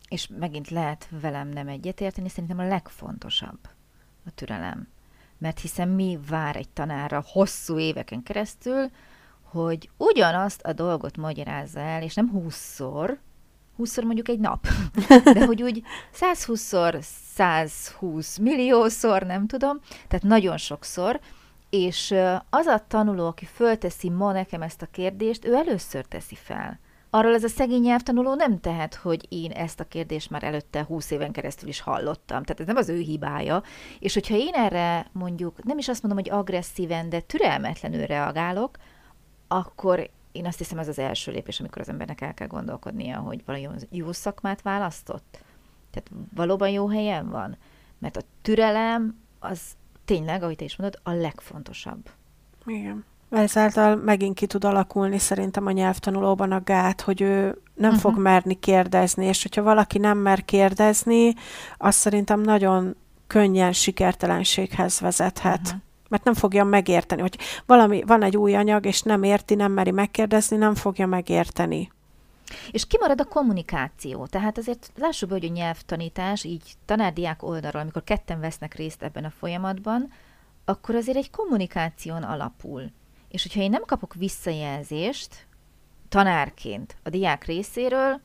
és 0.09 0.29
megint 0.39 0.69
lehet 0.69 1.07
velem 1.21 1.47
nem 1.49 1.67
egyetérteni, 1.67 2.29
szerintem 2.29 2.59
a 2.59 2.67
legfontosabb 2.67 3.59
a 4.25 4.31
türelem. 4.35 4.87
Mert 5.37 5.59
hiszen 5.59 5.87
mi 5.87 6.19
vár 6.29 6.55
egy 6.55 6.69
tanára 6.69 7.23
hosszú 7.27 7.79
éveken 7.79 8.23
keresztül, 8.23 8.89
hogy 9.41 9.89
ugyanazt 9.97 10.61
a 10.61 10.73
dolgot 10.73 11.17
magyarázza 11.17 11.79
el, 11.79 12.01
és 12.01 12.15
nem 12.15 12.29
húszszor, 12.29 13.19
húszszor 13.75 14.03
mondjuk 14.03 14.27
egy 14.27 14.39
nap, 14.39 14.67
de 15.33 15.45
hogy 15.45 15.63
úgy 15.63 15.83
120-szor, 16.19 17.01
120 17.35 18.37
milliószor, 18.37 19.23
nem 19.23 19.47
tudom, 19.47 19.79
tehát 20.07 20.25
nagyon 20.25 20.57
sokszor, 20.57 21.19
és 21.69 22.15
az 22.49 22.65
a 22.65 22.85
tanuló, 22.87 23.27
aki 23.27 23.45
fölteszi 23.45 24.09
ma 24.09 24.31
nekem 24.31 24.61
ezt 24.61 24.81
a 24.81 24.87
kérdést, 24.91 25.45
ő 25.45 25.53
először 25.53 26.05
teszi 26.05 26.35
fel 26.35 26.79
arról 27.15 27.33
ez 27.33 27.43
a 27.43 27.47
szegény 27.47 27.81
nyelvtanuló 27.81 28.33
nem 28.33 28.59
tehet, 28.59 28.95
hogy 28.95 29.25
én 29.29 29.51
ezt 29.51 29.79
a 29.79 29.83
kérdést 29.83 30.29
már 30.29 30.43
előtte 30.43 30.83
20 30.83 31.11
éven 31.11 31.31
keresztül 31.31 31.69
is 31.69 31.79
hallottam. 31.81 32.43
Tehát 32.43 32.59
ez 32.59 32.65
nem 32.65 32.75
az 32.75 32.89
ő 32.89 32.99
hibája. 32.99 33.63
És 33.99 34.13
hogyha 34.13 34.35
én 34.35 34.53
erre 34.53 35.07
mondjuk, 35.11 35.63
nem 35.63 35.77
is 35.77 35.87
azt 35.87 36.03
mondom, 36.03 36.23
hogy 36.23 36.33
agresszíven, 36.39 37.09
de 37.09 37.19
türelmetlenül 37.19 38.05
reagálok, 38.05 38.77
akkor 39.47 40.09
én 40.33 40.45
azt 40.45 40.57
hiszem 40.57 40.77
ez 40.77 40.87
az 40.87 40.99
első 40.99 41.31
lépés, 41.31 41.59
amikor 41.59 41.81
az 41.81 41.89
embernek 41.89 42.21
el 42.21 42.33
kell 42.33 42.47
gondolkodnia, 42.47 43.19
hogy 43.19 43.45
valami 43.45 43.67
jó 43.89 44.11
szakmát 44.11 44.61
választott. 44.61 45.43
Tehát 45.91 46.11
valóban 46.35 46.69
jó 46.69 46.87
helyen 46.87 47.29
van. 47.29 47.57
Mert 47.99 48.17
a 48.17 48.21
türelem 48.41 49.19
az 49.39 49.59
tényleg, 50.05 50.43
ahogy 50.43 50.55
te 50.55 50.63
is 50.63 50.75
mondod, 50.75 50.99
a 51.03 51.11
legfontosabb. 51.11 52.09
Igen. 52.65 53.05
Ezáltal 53.29 53.95
megint 53.95 54.35
ki 54.35 54.47
tud 54.47 54.63
alakulni 54.63 55.17
szerintem 55.17 55.65
a 55.65 55.71
nyelvtanulóban 55.71 56.51
a 56.51 56.61
gát, 56.63 57.01
hogy 57.01 57.21
ő 57.21 57.61
nem 57.73 57.89
uh-huh. 57.89 57.99
fog 57.99 58.17
merni 58.17 58.59
kérdezni, 58.59 59.25
és 59.25 59.41
hogyha 59.41 59.61
valaki 59.61 59.97
nem 59.97 60.17
mer 60.17 60.45
kérdezni, 60.45 61.33
az 61.77 61.95
szerintem 61.95 62.41
nagyon 62.41 62.95
könnyen 63.27 63.71
sikertelenséghez 63.71 64.99
vezethet. 64.99 65.61
Uh-huh. 65.61 65.81
Mert 66.13 66.25
nem 66.25 66.33
fogja 66.33 66.63
megérteni, 66.63 67.21
hogy 67.21 67.37
valami, 67.65 68.03
van 68.03 68.23
egy 68.23 68.37
új 68.37 68.55
anyag, 68.55 68.85
és 68.85 69.01
nem 69.01 69.23
érti, 69.23 69.55
nem 69.55 69.71
meri 69.71 69.91
megkérdezni, 69.91 70.57
nem 70.57 70.75
fogja 70.75 71.07
megérteni. 71.07 71.91
És 72.71 72.87
kimarad 72.87 73.21
a 73.21 73.25
kommunikáció. 73.25 74.25
Tehát 74.25 74.57
azért 74.57 74.91
lássuk 74.95 75.29
be, 75.29 75.35
hogy 75.35 75.45
a 75.45 75.51
nyelvtanítás 75.51 76.43
így 76.43 76.73
tanárdiák 76.85 77.43
oldalról, 77.43 77.81
amikor 77.81 78.03
ketten 78.03 78.39
vesznek 78.39 78.75
részt 78.75 79.03
ebben 79.03 79.23
a 79.23 79.33
folyamatban, 79.39 80.11
akkor 80.65 80.95
azért 80.95 81.17
egy 81.17 81.29
kommunikáción 81.29 82.23
alapul. 82.23 82.91
És 83.29 83.41
hogyha 83.41 83.61
én 83.61 83.69
nem 83.69 83.83
kapok 83.85 84.13
visszajelzést 84.13 85.47
tanárként 86.09 86.95
a 87.03 87.09
diák 87.09 87.45
részéről, 87.45 88.21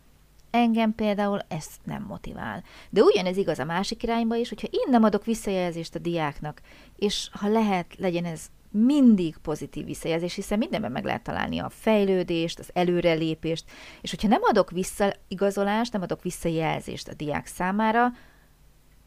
engem 0.50 0.94
például 0.94 1.40
ez 1.48 1.66
nem 1.84 2.02
motivál. 2.02 2.62
De 2.90 3.02
ugyanez 3.02 3.36
igaz 3.36 3.58
a 3.58 3.64
másik 3.64 4.02
irányba 4.02 4.34
is, 4.36 4.48
hogyha 4.48 4.68
én 4.70 4.86
nem 4.90 5.02
adok 5.02 5.24
visszajelzést 5.24 5.94
a 5.94 5.98
diáknak, 5.98 6.60
és 6.96 7.28
ha 7.32 7.48
lehet, 7.48 7.96
legyen 7.96 8.24
ez 8.24 8.46
mindig 8.70 9.36
pozitív 9.36 9.84
visszajelzés, 9.84 10.34
hiszen 10.34 10.58
mindenben 10.58 10.92
meg 10.92 11.04
lehet 11.04 11.22
találni 11.22 11.58
a 11.58 11.68
fejlődést, 11.68 12.58
az 12.58 12.70
előrelépést, 12.72 13.64
és 14.00 14.10
hogyha 14.10 14.28
nem 14.28 14.40
adok 14.42 14.70
visszaigazolást, 14.70 15.92
nem 15.92 16.02
adok 16.02 16.22
visszajelzést 16.22 17.08
a 17.08 17.14
diák 17.14 17.46
számára, 17.46 18.12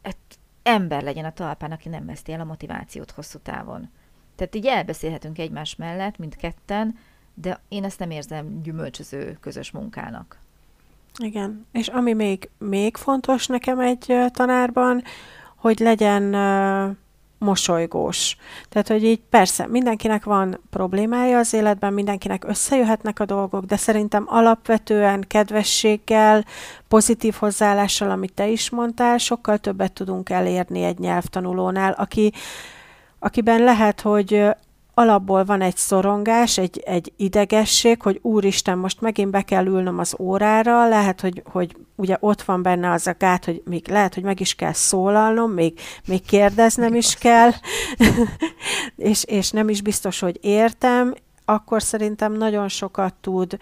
hát 0.02 0.16
ember 0.62 1.02
legyen 1.02 1.24
a 1.24 1.32
talpán, 1.32 1.72
aki 1.72 1.88
nem 1.88 2.06
veszti 2.06 2.32
el 2.32 2.40
a 2.40 2.44
motivációt 2.44 3.10
hosszú 3.10 3.38
távon. 3.38 3.90
Tehát 4.36 4.54
így 4.54 4.66
elbeszélhetünk 4.66 5.38
egymás 5.38 5.76
mellett, 5.76 6.18
mint 6.18 6.36
ketten, 6.36 6.98
de 7.34 7.60
én 7.68 7.84
ezt 7.84 7.98
nem 7.98 8.10
érzem 8.10 8.62
gyümölcsöző 8.62 9.36
közös 9.40 9.70
munkának. 9.70 10.38
Igen, 11.18 11.66
és 11.72 11.88
ami 11.88 12.12
még, 12.12 12.50
még 12.58 12.96
fontos 12.96 13.46
nekem 13.46 13.80
egy 13.80 14.16
tanárban, 14.32 15.02
hogy 15.56 15.78
legyen 15.78 16.34
uh, 16.34 16.96
mosolygós. 17.42 18.36
Tehát, 18.68 18.88
hogy 18.88 19.04
így 19.04 19.20
persze 19.30 19.66
mindenkinek 19.66 20.24
van 20.24 20.60
problémája 20.70 21.38
az 21.38 21.52
életben, 21.52 21.92
mindenkinek 21.92 22.44
összejöhetnek 22.44 23.20
a 23.20 23.24
dolgok, 23.24 23.64
de 23.64 23.76
szerintem 23.76 24.24
alapvetően 24.26 25.24
kedvességgel, 25.28 26.44
pozitív 26.88 27.34
hozzáállással, 27.34 28.10
amit 28.10 28.34
te 28.34 28.48
is 28.48 28.70
mondtál, 28.70 29.18
sokkal 29.18 29.58
többet 29.58 29.92
tudunk 29.92 30.30
elérni 30.30 30.82
egy 30.82 30.98
nyelvtanulónál, 30.98 31.92
aki, 31.92 32.32
akiben 33.18 33.62
lehet, 33.62 34.00
hogy 34.00 34.44
alapból 34.94 35.44
van 35.44 35.60
egy 35.60 35.76
szorongás, 35.76 36.58
egy, 36.58 36.82
egy 36.86 37.12
idegesség, 37.16 38.02
hogy 38.02 38.18
úristen, 38.22 38.78
most 38.78 39.00
megint 39.00 39.30
be 39.30 39.42
kell 39.42 39.66
ülnöm 39.66 39.98
az 39.98 40.16
órára, 40.18 40.88
lehet, 40.88 41.20
hogy, 41.20 41.42
hogy 41.44 41.76
ugye 41.96 42.16
ott 42.20 42.42
van 42.42 42.62
benne 42.62 42.90
az 42.90 43.06
a 43.06 43.14
gát, 43.18 43.44
hogy 43.44 43.62
még 43.64 43.88
lehet, 43.88 44.14
hogy 44.14 44.22
meg 44.22 44.40
is 44.40 44.54
kell 44.54 44.72
szólalnom, 44.72 45.50
még, 45.50 45.80
még 46.06 46.24
kérdeznem 46.24 46.94
is 46.94 47.14
kell, 47.14 47.50
és, 48.96 49.24
és 49.24 49.50
nem 49.50 49.68
is 49.68 49.82
biztos, 49.82 50.20
hogy 50.20 50.38
értem, 50.40 51.14
akkor 51.44 51.82
szerintem 51.82 52.32
nagyon 52.32 52.68
sokat 52.68 53.14
tud 53.14 53.56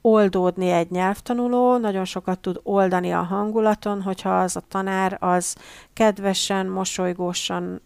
oldódni 0.00 0.70
egy 0.70 0.90
nyelvtanuló, 0.90 1.76
nagyon 1.76 2.04
sokat 2.04 2.38
tud 2.38 2.60
oldani 2.62 3.12
a 3.12 3.22
hangulaton, 3.22 4.02
hogyha 4.02 4.40
az 4.40 4.56
a 4.56 4.62
tanár 4.68 5.16
az 5.20 5.56
kedvesen, 5.92 6.66
mosolygósan 6.66 7.80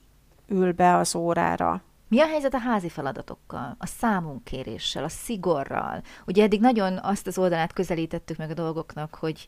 ül 0.48 0.72
be 0.72 0.96
az 0.96 1.14
órára. 1.14 1.82
Mi 2.10 2.20
a 2.20 2.26
helyzet 2.26 2.54
a 2.54 2.58
házi 2.58 2.88
feladatokkal, 2.88 3.76
a 3.78 3.86
számunkéréssel, 3.86 5.04
a 5.04 5.08
szigorral? 5.08 6.02
Ugye 6.26 6.42
eddig 6.42 6.60
nagyon 6.60 6.98
azt 7.02 7.26
az 7.26 7.38
oldalát 7.38 7.72
közelítettük 7.72 8.36
meg 8.36 8.50
a 8.50 8.54
dolgoknak, 8.54 9.14
hogy 9.14 9.46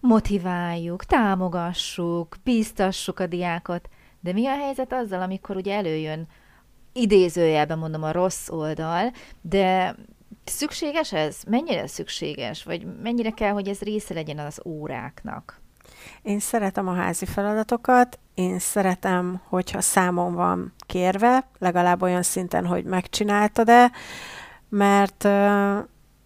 motiváljuk, 0.00 1.04
támogassuk, 1.04 2.36
bíztassuk 2.44 3.18
a 3.18 3.26
diákot, 3.26 3.88
de 4.20 4.32
mi 4.32 4.46
a 4.46 4.56
helyzet 4.56 4.92
azzal, 4.92 5.22
amikor 5.22 5.56
ugye 5.56 5.74
előjön 5.74 6.26
idézőjelben 6.92 7.78
mondom 7.78 8.02
a 8.02 8.12
rossz 8.12 8.48
oldal, 8.48 9.12
de 9.40 9.96
szükséges 10.44 11.12
ez? 11.12 11.42
Mennyire 11.46 11.86
szükséges? 11.86 12.64
Vagy 12.64 13.00
mennyire 13.02 13.30
kell, 13.30 13.52
hogy 13.52 13.68
ez 13.68 13.80
része 13.80 14.14
legyen 14.14 14.38
az 14.38 14.60
óráknak? 14.64 15.60
Én 16.22 16.38
szeretem 16.38 16.88
a 16.88 16.94
házi 16.94 17.24
feladatokat, 17.24 18.18
én 18.34 18.58
szeretem, 18.58 19.40
hogyha 19.48 19.80
számon 19.80 20.34
van 20.34 20.72
kérve, 20.86 21.48
legalább 21.58 22.02
olyan 22.02 22.22
szinten, 22.22 22.66
hogy 22.66 22.84
megcsináltad-e, 22.84 23.90
mert 24.68 25.28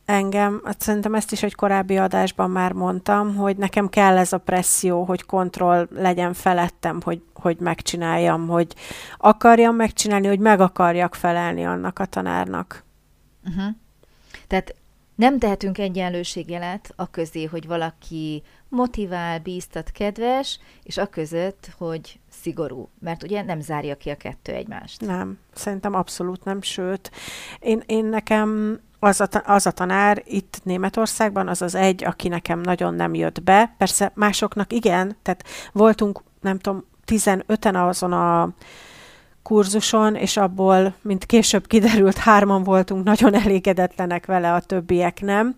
engem, 0.05 0.61
hát 0.65 0.81
szerintem 0.81 1.15
ezt 1.15 1.33
is 1.33 1.43
egy 1.43 1.55
korábbi 1.55 1.97
adásban 1.97 2.51
már 2.51 2.73
mondtam, 2.73 3.35
hogy 3.37 3.57
nekem 3.57 3.89
kell 3.89 4.19
ez 4.19 4.33
a 4.33 4.39
presszió, 4.39 5.05
hogy 5.05 5.25
kontroll 5.25 5.89
legyen 5.91 6.33
felettem, 6.35 7.01
hogy, 7.05 7.23
hogy 7.35 7.57
megcsináljam, 7.59 8.49
hogy 8.49 8.75
akarjam 9.17 9.75
megcsinálni, 9.75 10.27
hogy 10.27 10.39
meg 10.39 10.61
akarjak 10.61 11.15
felelni 11.15 11.65
annak 11.65 11.99
a 11.99 12.05
tanárnak. 12.05 12.85
Uh-huh. 13.45 13.75
Tehát 14.47 14.75
nem 15.15 15.39
tehetünk 15.39 15.79
egyenlőségjelet 15.79 16.93
a 16.97 17.11
közé, 17.11 17.45
hogy 17.45 17.67
valaki 17.67 18.43
motivál, 18.69 19.39
bíztat, 19.39 19.91
kedves, 19.91 20.59
és 20.83 20.97
a 20.97 21.07
között, 21.07 21.71
hogy 21.79 22.19
szigorú. 22.31 22.89
Mert 23.01 23.23
ugye 23.23 23.43
nem 23.43 23.61
zárja 23.61 23.95
ki 23.95 24.11
a 24.11 24.17
kettő 24.17 24.53
egymást. 24.53 25.01
Nem, 25.01 25.39
szerintem 25.55 25.95
abszolút 25.95 26.45
nem, 26.45 26.63
sőt, 26.63 27.11
én, 27.61 27.83
én 27.87 28.05
nekem 28.05 28.81
az 28.99 29.21
a, 29.21 29.29
az 29.45 29.67
a 29.67 29.71
tanár 29.71 30.23
itt 30.25 30.61
Németországban, 30.63 31.49
az 31.49 31.63
az 31.63 31.75
egy, 31.75 32.05
aki 32.05 32.29
nekem 32.29 32.61
nagyon 32.61 32.95
nem 32.95 33.15
jött 33.15 33.43
be. 33.43 33.75
Persze 33.79 34.13
másoknak 34.15 34.73
igen, 34.73 35.17
tehát 35.23 35.45
voltunk, 35.73 36.23
nem 36.41 36.59
tudom, 36.59 36.85
15-en 37.07 37.89
azon 37.89 38.13
a 38.13 38.49
kurzuson, 39.43 40.15
és 40.15 40.37
abból, 40.37 40.95
mint 41.03 41.27
később 41.27 41.67
kiderült, 41.67 42.17
hárman 42.17 42.63
voltunk 42.63 43.05
nagyon 43.05 43.35
elégedetlenek 43.35 44.27
vele, 44.27 44.53
a 44.53 44.61
többiek 44.61 45.21
nem. 45.21 45.57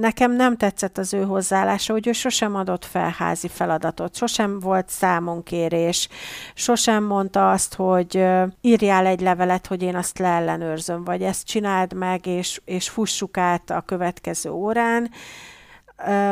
Nekem 0.00 0.32
nem 0.32 0.56
tetszett 0.56 0.98
az 0.98 1.14
ő 1.14 1.22
hozzáállása, 1.22 1.92
hogy 1.92 2.06
ő 2.06 2.12
sosem 2.12 2.54
adott 2.54 2.84
fel 2.84 3.14
házi 3.18 3.48
feladatot, 3.48 4.16
sosem 4.16 4.60
volt 4.60 4.88
számonkérés, 4.88 6.08
sosem 6.54 7.04
mondta 7.04 7.50
azt, 7.50 7.74
hogy 7.74 8.24
írjál 8.60 9.06
egy 9.06 9.20
levelet, 9.20 9.66
hogy 9.66 9.82
én 9.82 9.96
azt 9.96 10.18
leellenőrzöm, 10.18 11.04
vagy 11.04 11.22
ezt 11.22 11.46
csináld 11.46 11.92
meg, 11.92 12.26
és, 12.26 12.60
és 12.64 12.88
fussuk 12.88 13.36
át 13.36 13.70
a 13.70 13.80
következő 13.80 14.50
órán 14.50 15.10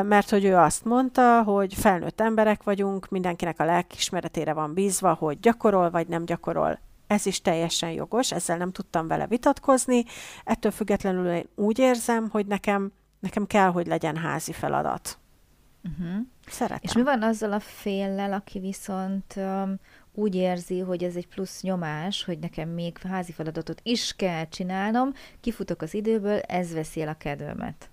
mert 0.03 0.31
hogy 0.31 0.45
ő 0.45 0.57
azt 0.57 0.85
mondta, 0.85 1.43
hogy 1.43 1.75
felnőtt 1.75 2.21
emberek 2.21 2.63
vagyunk, 2.63 3.09
mindenkinek 3.09 3.61
a 3.61 3.65
lelkismeretére 3.65 4.53
van 4.53 4.75
bízva, 4.75 5.15
hogy 5.15 5.41
gyakorol 5.41 5.91
vagy 5.91 6.09
nem 6.09 6.25
gyakorol. 6.25 6.79
Ez 7.07 7.27
is 7.27 7.41
teljesen 7.41 7.91
jogos, 7.91 8.33
ezzel 8.33 8.57
nem 8.57 8.73
tudtam 8.73 9.09
vele 9.09 9.27
vitatkozni. 9.27 10.05
Ettől 10.45 10.73
függetlenül 10.73 11.31
én 11.31 11.49
úgy 11.55 11.79
érzem, 11.79 12.29
hogy 12.31 12.47
nekem, 12.47 12.93
nekem 13.21 13.47
kell, 13.47 13.71
hogy 13.71 13.87
legyen 13.87 14.17
házi 14.17 14.53
feladat. 14.53 15.19
Uh-huh. 15.85 16.17
Szeretem. 16.47 16.81
És 16.83 16.93
mi 16.93 17.03
van 17.03 17.23
azzal 17.23 17.53
a 17.53 17.61
féllel, 17.61 18.33
aki 18.33 18.59
viszont 18.59 19.35
um, 19.37 19.77
úgy 20.15 20.35
érzi, 20.35 20.81
hogy 20.81 21.05
ez 21.05 21.17
egy 21.17 21.27
plusz 21.27 21.63
nyomás, 21.63 22.25
hogy 22.25 22.39
nekem 22.39 22.69
még 22.69 22.99
házi 22.99 23.33
feladatot 23.33 23.81
is 23.83 24.15
kell 24.17 24.49
csinálnom, 24.49 25.13
kifutok 25.41 25.83
az 25.83 25.95
időből, 25.95 26.39
ez 26.39 26.73
veszi 26.73 27.03
el 27.03 27.09
a 27.09 27.15
kedvemet. 27.15 27.91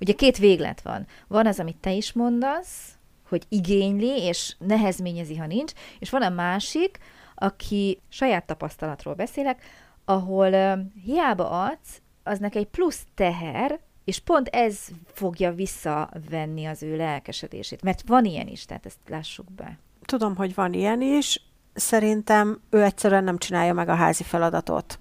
Ugye 0.00 0.12
két 0.12 0.38
véglet 0.38 0.80
van. 0.80 1.06
Van 1.26 1.46
az, 1.46 1.58
amit 1.58 1.76
te 1.76 1.92
is 1.92 2.12
mondasz, 2.12 2.98
hogy 3.28 3.44
igényli, 3.48 4.22
és 4.22 4.54
nehezményezi, 4.58 5.36
ha 5.36 5.46
nincs, 5.46 5.72
és 5.98 6.10
van 6.10 6.22
a 6.22 6.28
másik, 6.28 6.98
aki 7.34 8.00
saját 8.08 8.46
tapasztalatról 8.46 9.14
beszélek, 9.14 9.62
ahol 10.04 10.52
uh, 10.52 10.78
hiába 11.04 11.50
adsz, 11.50 12.00
az 12.22 12.38
neki 12.38 12.58
egy 12.58 12.66
plusz 12.66 13.04
teher, 13.14 13.80
és 14.04 14.18
pont 14.18 14.48
ez 14.48 14.78
fogja 15.12 15.52
visszavenni 15.52 16.64
az 16.64 16.82
ő 16.82 16.96
lelkesedését. 16.96 17.82
Mert 17.82 18.02
van 18.06 18.24
ilyen 18.24 18.46
is, 18.46 18.64
tehát 18.64 18.86
ezt 18.86 18.98
lássuk 19.08 19.52
be. 19.52 19.78
Tudom, 20.04 20.36
hogy 20.36 20.54
van 20.54 20.72
ilyen 20.72 21.00
is. 21.00 21.42
Szerintem 21.74 22.60
ő 22.70 22.82
egyszerűen 22.82 23.24
nem 23.24 23.38
csinálja 23.38 23.72
meg 23.72 23.88
a 23.88 23.94
házi 23.94 24.22
feladatot. 24.22 24.98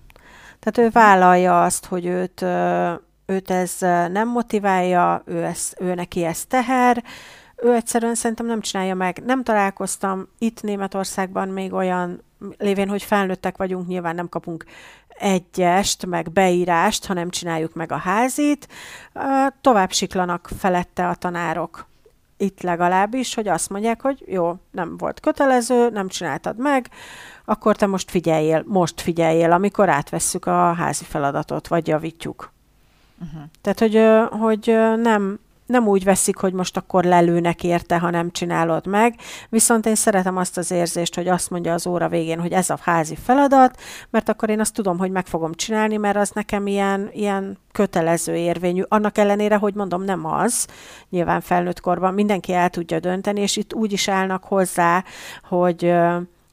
Tehát 0.60 0.78
ő 0.78 0.90
vállalja 0.90 1.64
azt, 1.64 1.86
hogy 1.86 2.06
őt 2.06 2.46
őt 3.26 3.52
ez 3.52 3.78
nem 4.12 4.30
motiválja, 4.30 5.22
ő, 5.26 5.44
ez, 5.44 5.74
ő 5.80 5.94
neki 5.94 6.24
ez 6.24 6.46
teher, 6.46 7.04
ő 7.64 7.74
egyszerűen 7.74 8.16
szerintem 8.16 8.46
nem 8.46 8.62
csinálja 8.62 8.96
meg. 8.96 9.24
Nem 9.26 9.44
találkoztam 9.44 10.28
itt 10.38 10.62
Németországban 10.62 11.48
még 11.48 11.74
olyan, 11.74 12.22
lévén, 12.58 12.90
hogy 12.90 13.04
felnőttek 13.04 13.58
vagyunk, 13.58 13.88
nyilván 13.88 14.16
nem 14.16 14.30
kapunk 14.30 14.66
egyest, 15.08 16.06
meg 16.06 16.32
beírást, 16.32 17.06
ha 17.06 17.14
nem 17.14 17.30
csináljuk 17.30 17.74
meg 17.74 17.92
a 17.92 17.98
házit. 17.98 18.68
Tovább 19.62 19.92
siklanak 19.92 20.50
felette 20.58 21.08
a 21.08 21.16
tanárok. 21.16 21.88
Itt 22.38 22.62
legalábbis, 22.62 23.34
hogy 23.34 23.48
azt 23.48 23.70
mondják, 23.70 24.02
hogy 24.02 24.24
jó, 24.28 24.56
nem 24.72 24.98
volt 24.98 25.20
kötelező, 25.20 25.90
nem 25.90 26.08
csináltad 26.08 26.58
meg, 26.58 26.90
akkor 27.46 27.76
te 27.76 27.86
most 27.86 28.12
figyeljél, 28.12 28.64
most 28.68 29.02
figyeljél, 29.02 29.52
amikor 29.52 29.90
átvesszük 29.90 30.46
a 30.46 30.74
házi 30.74 31.04
feladatot, 31.04 31.68
vagy 31.68 31.88
javítjuk. 31.88 32.52
Uh-huh. 33.22 33.42
Tehát, 33.62 33.80
hogy, 33.80 34.02
hogy 34.40 34.78
nem, 35.02 35.40
nem 35.74 35.88
úgy 35.88 36.04
veszik, 36.04 36.38
hogy 36.38 36.54
most 36.54 36.78
akkor 36.78 37.04
lelőnek 37.04 37.64
érte, 37.64 38.00
ha 38.00 38.10
nem 38.10 38.32
csinálod 38.32 38.86
meg, 38.88 39.16
viszont 39.50 39.86
én 39.86 39.96
szeretem 39.96 40.38
azt 40.38 40.58
az 40.58 40.72
érzést, 40.72 41.16
hogy 41.16 41.28
azt 41.28 41.50
mondja 41.50 41.74
az 41.74 41.88
óra 41.88 42.10
végén, 42.10 42.40
hogy 42.40 42.52
ez 42.52 42.70
a 42.70 42.78
házi 42.82 43.16
feladat, 43.16 43.80
mert 44.10 44.30
akkor 44.30 44.50
én 44.50 44.60
azt 44.60 44.74
tudom, 44.74 44.98
hogy 44.98 45.12
meg 45.12 45.26
fogom 45.26 45.54
csinálni, 45.54 45.98
mert 45.98 46.18
az 46.18 46.30
nekem 46.30 46.68
ilyen, 46.68 47.10
ilyen 47.12 47.58
kötelező 47.72 48.36
érvényű. 48.36 48.82
Annak 48.88 49.18
ellenére, 49.18 49.56
hogy 49.56 49.74
mondom, 49.74 50.04
nem 50.04 50.26
az, 50.26 50.68
nyilván 51.10 51.42
felnőtt 51.42 51.80
korban 51.80 52.14
mindenki 52.14 52.54
el 52.54 52.70
tudja 52.70 53.00
dönteni, 53.00 53.42
és 53.42 53.58
itt 53.58 53.74
úgy 53.74 53.92
is 53.92 54.08
állnak 54.08 54.44
hozzá, 54.44 55.04
hogy 55.44 55.94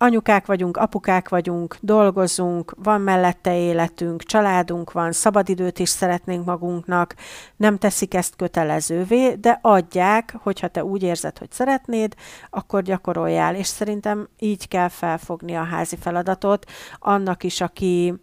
anyukák 0.02 0.46
vagyunk, 0.46 0.76
apukák 0.76 1.28
vagyunk, 1.28 1.76
dolgozunk, 1.80 2.74
van 2.82 3.00
mellette 3.00 3.58
életünk, 3.58 4.22
családunk 4.22 4.92
van, 4.92 5.12
szabadidőt 5.12 5.78
is 5.78 5.88
szeretnénk 5.88 6.44
magunknak, 6.44 7.14
nem 7.56 7.78
teszik 7.78 8.14
ezt 8.14 8.36
kötelezővé, 8.36 9.34
de 9.34 9.58
adják, 9.62 10.34
hogyha 10.42 10.68
te 10.68 10.84
úgy 10.84 11.02
érzed, 11.02 11.38
hogy 11.38 11.50
szeretnéd, 11.50 12.14
akkor 12.50 12.82
gyakoroljál, 12.82 13.54
és 13.54 13.66
szerintem 13.66 14.28
így 14.38 14.68
kell 14.68 14.88
felfogni 14.88 15.54
a 15.54 15.62
házi 15.62 15.96
feladatot 15.96 16.70
annak 16.98 17.42
is, 17.42 17.60
aki 17.60 18.14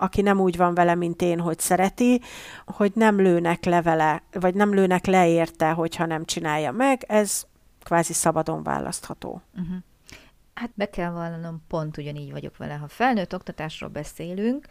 aki 0.00 0.22
nem 0.22 0.40
úgy 0.40 0.56
van 0.56 0.74
vele, 0.74 0.94
mint 0.94 1.22
én, 1.22 1.40
hogy 1.40 1.58
szereti, 1.58 2.20
hogy 2.66 2.92
nem 2.94 3.20
lőnek 3.20 3.64
le 3.64 3.82
vele, 3.82 4.22
vagy 4.32 4.54
nem 4.54 4.74
lőnek 4.74 5.06
le 5.06 5.28
érte, 5.28 5.70
hogyha 5.70 6.06
nem 6.06 6.24
csinálja 6.24 6.72
meg, 6.72 7.04
ez 7.08 7.46
kvázi 7.82 8.12
szabadon 8.12 8.62
választható. 8.62 9.42
Uh-huh. 9.54 9.76
Hát 10.58 10.70
be 10.74 10.90
kell 10.90 11.10
vallanom, 11.10 11.62
pont 11.68 11.96
ugyanígy 11.96 12.30
vagyok 12.30 12.56
vele. 12.56 12.74
Ha 12.74 12.88
felnőtt 12.88 13.34
oktatásról 13.34 13.90
beszélünk, 13.90 14.66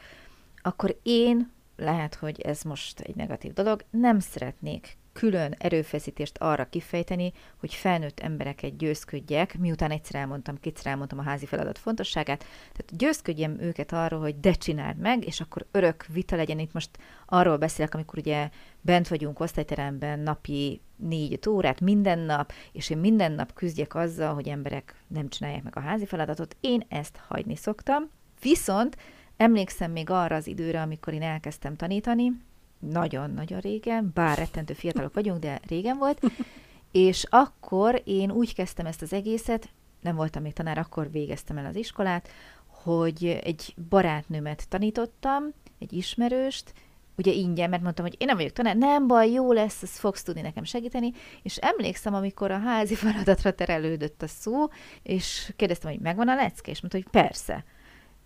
akkor 0.61 0.99
én, 1.03 1.51
lehet, 1.75 2.15
hogy 2.15 2.41
ez 2.41 2.61
most 2.61 2.99
egy 2.99 3.15
negatív 3.15 3.53
dolog, 3.53 3.83
nem 3.89 4.19
szeretnék 4.19 4.97
külön 5.17 5.55
erőfeszítést 5.57 6.37
arra 6.37 6.69
kifejteni, 6.69 7.33
hogy 7.59 7.73
felnőtt 7.73 8.19
embereket 8.19 8.77
győzködjek, 8.77 9.57
miután 9.57 9.91
egyszer 9.91 10.19
elmondtam, 10.19 10.59
kétszer 10.59 10.91
elmondtam 10.91 11.19
a 11.19 11.23
házi 11.23 11.45
feladat 11.45 11.77
fontosságát, 11.77 12.39
tehát 12.71 12.97
győzködjem 12.97 13.59
őket 13.59 13.91
arról, 13.91 14.19
hogy 14.19 14.39
de 14.39 14.51
csináld 14.51 14.97
meg, 14.97 15.25
és 15.25 15.39
akkor 15.41 15.65
örök 15.71 16.05
vita 16.05 16.35
legyen. 16.35 16.59
Itt 16.59 16.73
most 16.73 16.89
arról 17.25 17.57
beszélek, 17.57 17.93
amikor 17.93 18.19
ugye 18.19 18.49
bent 18.81 19.07
vagyunk 19.07 19.39
osztályteremben 19.39 20.19
napi 20.19 20.81
négy 20.95 21.39
órát 21.49 21.81
minden 21.81 22.19
nap, 22.19 22.53
és 22.71 22.89
én 22.89 22.97
minden 22.97 23.31
nap 23.31 23.53
küzdjek 23.53 23.95
azzal, 23.95 24.33
hogy 24.33 24.47
emberek 24.47 25.03
nem 25.07 25.29
csinálják 25.29 25.63
meg 25.63 25.75
a 25.75 25.81
házi 25.81 26.05
feladatot, 26.05 26.55
én 26.59 26.83
ezt 26.89 27.19
hagyni 27.27 27.55
szoktam. 27.55 28.09
Viszont 28.41 28.97
emlékszem 29.37 29.91
még 29.91 30.09
arra 30.09 30.35
az 30.35 30.47
időre, 30.47 30.81
amikor 30.81 31.13
én 31.13 31.21
elkezdtem 31.21 31.75
tanítani, 31.75 32.31
nagyon-nagyon 32.79 33.59
régen, 33.59 34.11
bár 34.13 34.37
rettentő 34.37 34.73
fiatalok 34.73 35.13
vagyunk, 35.13 35.39
de 35.39 35.59
régen 35.67 35.97
volt, 35.97 36.21
és 36.91 37.25
akkor 37.29 38.01
én 38.05 38.31
úgy 38.31 38.53
kezdtem 38.53 38.85
ezt 38.85 39.01
az 39.01 39.13
egészet, 39.13 39.69
nem 40.01 40.15
voltam 40.15 40.41
még 40.41 40.53
tanár, 40.53 40.77
akkor 40.77 41.11
végeztem 41.11 41.57
el 41.57 41.65
az 41.65 41.75
iskolát, 41.75 42.29
hogy 42.67 43.39
egy 43.43 43.75
barátnőmet 43.89 44.69
tanítottam, 44.69 45.43
egy 45.79 45.93
ismerőst, 45.93 46.73
ugye 47.17 47.31
ingyen, 47.31 47.69
mert 47.69 47.81
mondtam, 47.81 48.05
hogy 48.05 48.15
én 48.17 48.27
nem 48.27 48.35
vagyok 48.35 48.51
tanár, 48.51 48.75
nem 48.75 49.07
baj, 49.07 49.31
jó 49.31 49.51
lesz, 49.51 49.81
ezt 49.81 49.97
fogsz 49.97 50.23
tudni 50.23 50.41
nekem 50.41 50.63
segíteni, 50.63 51.11
és 51.41 51.57
emlékszem, 51.57 52.13
amikor 52.13 52.51
a 52.51 52.59
házi 52.59 52.95
feladatra 52.95 53.53
terelődött 53.61 54.21
a 54.21 54.27
szó, 54.27 54.67
és 55.03 55.53
kérdeztem, 55.55 55.91
hogy 55.91 55.99
megvan 55.99 56.29
a 56.29 56.35
lecke, 56.35 56.71
és 56.71 56.81
mondta, 56.81 56.97
hogy 56.97 57.21
persze 57.21 57.63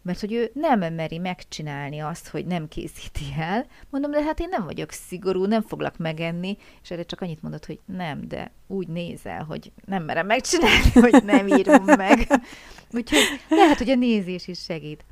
mert 0.01 0.19
hogy 0.19 0.33
ő 0.33 0.51
nem 0.53 0.93
meri 0.93 1.17
megcsinálni 1.17 1.99
azt, 1.99 2.27
hogy 2.27 2.45
nem 2.45 2.67
készíti 2.67 3.25
el. 3.39 3.65
Mondom, 3.89 4.11
de 4.11 4.23
hát 4.23 4.39
én 4.39 4.49
nem 4.49 4.65
vagyok 4.65 4.91
szigorú, 4.91 5.45
nem 5.45 5.61
foglak 5.61 5.97
megenni, 5.97 6.57
és 6.83 6.91
erre 6.91 7.03
csak 7.03 7.21
annyit 7.21 7.41
mondott, 7.41 7.65
hogy 7.65 7.79
nem, 7.85 8.27
de 8.27 8.51
úgy 8.67 8.87
nézel, 8.87 9.43
hogy 9.43 9.71
nem 9.85 10.03
merem 10.03 10.25
megcsinálni, 10.25 10.91
hogy 10.93 11.23
nem 11.23 11.47
írom 11.47 11.83
meg. 11.83 12.27
Úgyhogy 12.93 13.23
lehet, 13.49 13.77
hogy 13.77 13.89
a 13.89 13.95
nézés 13.95 14.47
is 14.47 14.59
segít. 14.59 15.05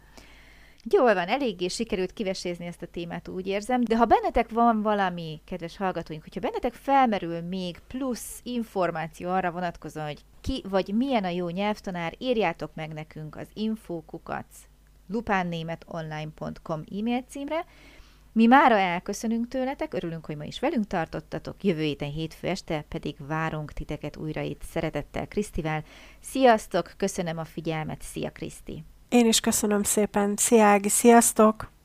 Jól 0.84 1.14
van, 1.14 1.28
eléggé 1.28 1.68
sikerült 1.68 2.14
kivesézni 2.14 2.66
ezt 2.66 2.82
a 2.82 2.86
témát, 2.86 3.28
úgy 3.28 3.48
érzem, 3.48 3.84
de 3.84 3.98
ha 3.98 4.06
bennetek 4.06 4.50
van 4.50 4.82
valami, 4.82 5.42
kedves 5.46 5.78
hallgatóink, 5.78 6.24
hogyha 6.24 6.40
bennetek 6.40 6.74
felmerül 6.74 7.42
még 7.42 7.80
plusz 7.88 8.40
információ 8.44 9.30
arra 9.30 9.52
vonatkozóan, 9.52 10.06
hogy 10.06 10.24
ki 10.42 10.64
vagy 10.70 10.94
milyen 10.94 11.24
a 11.24 11.30
jó 11.30 11.50
nyelvtanár, 11.50 12.14
írjátok 12.18 12.72
meg 12.76 12.94
nekünk 12.94 13.36
az 13.36 13.48
infókukat 13.54 14.46
lupánnémetonline.com 15.10 16.84
e-mail 17.00 17.24
címre. 17.30 17.66
Mi 18.32 18.46
mára 18.46 18.78
elköszönünk 18.78 19.48
tőletek, 19.48 19.94
örülünk, 19.94 20.26
hogy 20.26 20.38
ma 20.38 20.44
is 20.44 20.60
velünk 20.60 20.88
tartottatok, 20.88 21.64
jövő 21.64 21.82
héten 21.82 22.12
hétfő 22.12 22.48
este 22.48 22.86
pedig 22.90 23.16
várunk 23.28 23.74
titeket 23.74 24.18
újra 24.18 24.42
itt 24.42 24.62
szeretettel 24.72 25.28
Krisztivel. 25.28 25.84
Sziasztok, 26.20 26.94
köszönöm 26.98 27.38
a 27.38 27.46
figyelmet, 27.46 28.02
szia 28.02 28.32
Kriszti! 28.32 28.84
Én 29.10 29.26
is 29.26 29.40
köszönöm 29.40 29.84
szépen, 29.84 30.34
szia 30.36 30.64
Ági, 30.64 30.90
sziasztok! 30.90 31.79